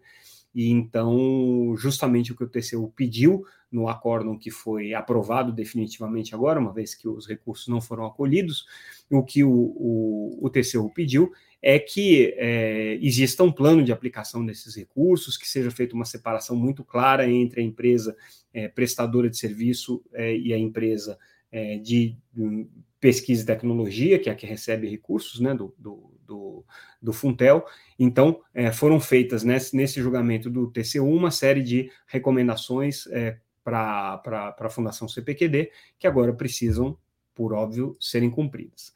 E 0.53 0.71
então, 0.71 1.75
justamente 1.77 2.33
o 2.33 2.37
que 2.37 2.45
o 2.45 2.49
TCU 2.49 2.93
pediu 2.97 3.45
no 3.71 3.89
acórdão 3.89 4.39
que 4.39 4.53
foi 4.53 4.95
aprovado 4.95 5.53
definitivamente 5.53 6.33
agora, 6.33 6.61
uma 6.61 6.73
vez 6.73 6.95
que 6.95 7.09
os 7.09 7.27
recursos 7.27 7.67
não 7.67 7.81
foram 7.81 8.07
acolhidos, 8.07 8.67
o 9.11 9.23
que 9.23 9.43
o, 9.43 9.51
o, 9.51 10.39
o 10.41 10.51
TCU 10.51 10.89
pediu 10.95 11.33
é 11.67 11.79
que 11.79 12.35
é, 12.37 12.99
exista 13.01 13.43
um 13.43 13.51
plano 13.51 13.83
de 13.83 13.91
aplicação 13.91 14.45
desses 14.45 14.75
recursos, 14.75 15.39
que 15.39 15.49
seja 15.49 15.71
feita 15.71 15.95
uma 15.95 16.05
separação 16.05 16.55
muito 16.55 16.85
clara 16.85 17.27
entre 17.27 17.63
a 17.63 17.65
empresa 17.65 18.15
é, 18.53 18.69
prestadora 18.69 19.31
de 19.31 19.39
serviço 19.39 20.05
é, 20.13 20.37
e 20.37 20.53
a 20.53 20.59
empresa 20.59 21.19
é, 21.51 21.79
de, 21.79 22.19
de, 22.35 22.67
pesquisa 23.01 23.43
e 23.43 23.47
tecnologia, 23.47 24.19
que 24.19 24.29
é 24.29 24.33
a 24.33 24.35
que 24.35 24.45
recebe 24.45 24.91
recursos 24.91 25.41
né, 25.41 25.55
do, 25.55 25.75
do, 25.79 26.13
do, 26.27 26.65
do 27.01 27.13
Funtel. 27.15 27.65
Então, 27.99 28.43
é, 28.53 28.71
foram 28.71 29.01
feitas 29.01 29.43
nesse, 29.43 29.75
nesse 29.75 30.03
julgamento 30.03 30.51
do 30.51 30.71
TCU 30.71 31.07
uma 31.07 31.31
série 31.31 31.63
de 31.63 31.91
recomendações 32.07 33.07
é, 33.07 33.39
para 33.65 34.21
a 34.61 34.69
Fundação 34.69 35.09
CPQD, 35.09 35.71
que 35.99 36.07
agora 36.07 36.35
precisam, 36.35 36.99
por 37.35 37.55
óbvio, 37.55 37.97
serem 37.99 38.31
cumpridas. 38.31 38.93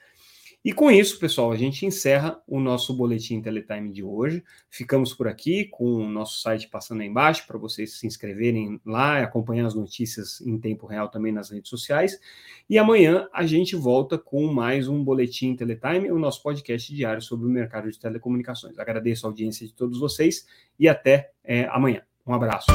E 0.64 0.72
com 0.72 0.90
isso, 0.90 1.20
pessoal, 1.20 1.52
a 1.52 1.56
gente 1.56 1.86
encerra 1.86 2.42
o 2.46 2.58
nosso 2.58 2.92
boletim 2.92 3.40
Teletime 3.40 3.92
de 3.92 4.02
hoje. 4.02 4.42
Ficamos 4.68 5.14
por 5.14 5.28
aqui 5.28 5.64
com 5.66 5.84
o 5.84 6.08
nosso 6.08 6.40
site 6.40 6.68
passando 6.68 7.00
aí 7.00 7.06
embaixo 7.06 7.46
para 7.46 7.56
vocês 7.56 7.98
se 7.98 8.06
inscreverem 8.06 8.80
lá 8.84 9.20
e 9.20 9.22
acompanhar 9.22 9.66
as 9.66 9.74
notícias 9.74 10.40
em 10.40 10.58
tempo 10.58 10.86
real 10.86 11.08
também 11.08 11.32
nas 11.32 11.50
redes 11.50 11.70
sociais. 11.70 12.18
E 12.68 12.76
amanhã 12.76 13.28
a 13.32 13.46
gente 13.46 13.76
volta 13.76 14.18
com 14.18 14.52
mais 14.52 14.88
um 14.88 15.02
boletim 15.02 15.54
Teletime, 15.54 16.10
o 16.10 16.18
nosso 16.18 16.42
podcast 16.42 16.92
diário 16.92 17.22
sobre 17.22 17.46
o 17.46 17.50
mercado 17.50 17.90
de 17.90 17.98
telecomunicações. 17.98 18.78
Agradeço 18.78 19.26
a 19.26 19.30
audiência 19.30 19.64
de 19.64 19.72
todos 19.72 19.98
vocês 20.00 20.44
e 20.78 20.88
até 20.88 21.30
é, 21.44 21.66
amanhã. 21.66 22.02
Um 22.26 22.34
abraço. 22.34 22.66